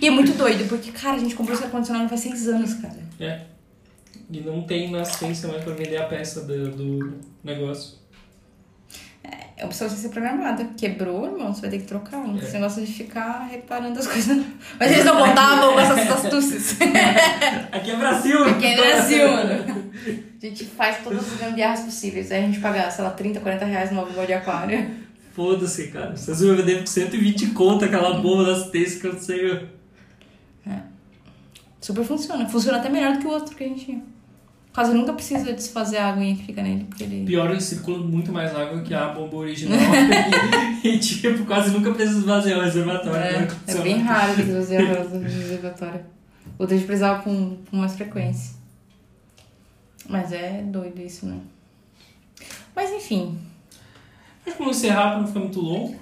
E 0.00 0.06
é 0.06 0.10
muito 0.10 0.32
doido, 0.32 0.68
porque, 0.68 0.92
cara, 0.92 1.16
a 1.16 1.18
gente 1.18 1.34
comprou 1.34 1.54
esse 1.54 1.64
ar-condicionado 1.64 2.08
faz 2.08 2.20
seis 2.20 2.46
anos, 2.48 2.74
cara. 2.74 2.98
É. 3.18 3.40
E 4.30 4.40
não 4.40 4.62
tem 4.62 4.90
na 4.90 5.02
assistência 5.02 5.48
mais 5.48 5.64
pra 5.64 5.72
vender 5.72 5.96
a 5.96 6.04
peça 6.04 6.42
do, 6.42 6.70
do 6.70 7.18
negócio. 7.42 7.98
É 9.56 9.64
opção 9.64 9.88
de 9.88 9.94
ser 9.94 10.10
programada. 10.10 10.64
Quebrou, 10.76 11.24
irmão, 11.26 11.52
você 11.54 11.62
vai 11.62 11.70
ter 11.70 11.78
que 11.78 11.86
trocar. 11.86 12.18
um. 12.18 12.36
Esse 12.36 12.52
negócio 12.52 12.84
de 12.84 12.92
ficar 12.92 13.48
reparando 13.50 13.98
as 13.98 14.06
coisas. 14.06 14.44
Mas 14.78 14.92
eles 14.92 15.04
não 15.04 15.16
contavam 15.24 15.72
com 15.72 15.80
essas 15.80 16.10
astúcias. 16.10 16.76
Aqui 17.72 17.90
é 17.90 17.96
Brasil! 17.96 18.44
Aqui 18.44 18.66
é 18.66 18.76
Brasil, 18.76 19.28
mano. 19.28 19.92
A 20.36 20.46
gente 20.46 20.64
faz 20.66 20.98
todas 21.02 21.32
as 21.32 21.40
gambiarras 21.40 21.80
possíveis. 21.80 22.30
Aí 22.30 22.44
a 22.44 22.46
gente 22.46 22.60
paga, 22.60 22.88
sei 22.90 23.02
lá, 23.02 23.10
30, 23.10 23.40
40 23.40 23.64
reais 23.64 23.90
numa 23.90 24.04
bomba 24.04 24.26
de 24.26 24.34
aquário. 24.34 24.90
Foda-se, 25.34 25.88
cara. 25.88 26.14
Vocês 26.14 26.40
vão 26.40 26.54
vender 26.54 26.78
por 26.78 26.86
120 26.86 27.48
conto 27.48 27.84
aquela 27.84 28.20
bomba 28.20 28.44
da 28.44 28.52
assistência 28.52 29.00
que 29.00 29.06
eu 29.06 29.12
não 29.14 29.20
sei. 29.20 29.68
Super 31.80 32.04
funciona. 32.04 32.48
Funciona 32.48 32.78
até 32.78 32.88
melhor 32.88 33.14
do 33.14 33.18
que 33.20 33.26
o 33.26 33.30
outro 33.30 33.56
que 33.56 33.64
a 33.64 33.68
gente 33.68 33.84
tinha. 33.84 34.02
Quase 34.76 34.92
nunca 34.92 35.14
precisa 35.14 35.54
desfazer 35.54 35.96
a 35.96 36.10
aguinha 36.10 36.36
que 36.36 36.42
fica 36.42 36.62
nele, 36.62 36.84
porque 36.84 37.02
ele. 37.02 37.24
Pior, 37.24 37.50
ele 37.50 37.62
circula 37.62 37.98
muito 37.98 38.30
mais 38.30 38.54
água 38.54 38.82
que 38.82 38.92
a 38.92 39.08
bomba 39.08 39.36
original. 39.38 39.78
e, 40.84 40.88
e, 40.88 40.98
tipo, 40.98 41.46
quase 41.46 41.70
nunca 41.70 41.92
precisa 41.92 42.18
esvaziar 42.18 42.58
o 42.58 42.62
reservatório. 42.62 43.16
É, 43.16 43.40
né? 43.40 43.48
é 43.68 43.74
bem 43.76 43.96
raro 44.02 44.34
fazerem 44.34 44.90
a 44.90 44.96
do 44.96 45.16
reservatório. 45.24 46.04
Outro 46.58 46.74
a 46.74 46.78
gente 46.78 46.86
precisava 46.86 47.22
com, 47.22 47.56
com 47.70 47.76
mais 47.78 47.96
frequência. 47.96 48.54
Mas 50.06 50.30
é 50.30 50.60
doido 50.62 51.00
isso, 51.00 51.24
né? 51.24 51.38
Mas 52.74 52.92
enfim, 52.92 53.38
Acho 54.44 54.56
que 54.56 54.62
vamos 54.62 54.76
encerrar 54.76 55.12
pra 55.12 55.20
não 55.20 55.26
ficar 55.26 55.40
muito 55.40 55.58
longo. 55.58 55.96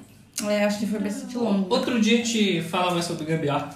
é, 0.48 0.64
acho 0.64 0.80
que 0.80 0.86
foi 0.88 0.98
bastante 0.98 1.38
longo. 1.38 1.72
Outro 1.72 2.00
dia 2.00 2.14
a 2.14 2.24
gente 2.24 2.60
fala 2.62 2.90
mais 2.90 3.04
sobre 3.04 3.24
gambiarra. 3.24 3.70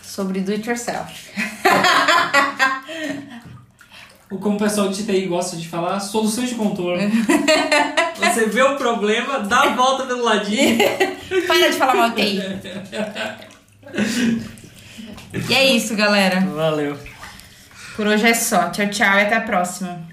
Sobre 0.00 0.40
do 0.40 0.52
it 0.52 0.66
yourself. 0.66 1.32
Como 4.40 4.56
o 4.56 4.58
pessoal 4.58 4.88
de 4.88 5.04
TI 5.04 5.26
gosta 5.26 5.56
de 5.56 5.68
falar, 5.68 6.00
soluções 6.00 6.48
de 6.48 6.54
contorno. 6.54 7.10
Você 8.16 8.46
vê 8.46 8.62
o 8.62 8.76
problema, 8.76 9.40
dá 9.40 9.62
a 9.62 9.68
volta 9.74 10.06
pelo 10.06 10.22
ladinho. 10.22 10.78
Para 11.46 11.70
de 11.70 11.76
falar 11.76 11.94
mal 11.94 12.10
de 12.10 12.16
TI. 12.16 12.42
E 15.48 15.54
é 15.54 15.64
isso, 15.74 15.96
galera. 15.96 16.40
Valeu. 16.40 16.98
Por 17.96 18.06
hoje 18.06 18.26
é 18.26 18.34
só. 18.34 18.68
Tchau, 18.68 18.88
tchau 18.90 19.16
e 19.16 19.22
até 19.22 19.36
a 19.36 19.40
próxima. 19.40 20.11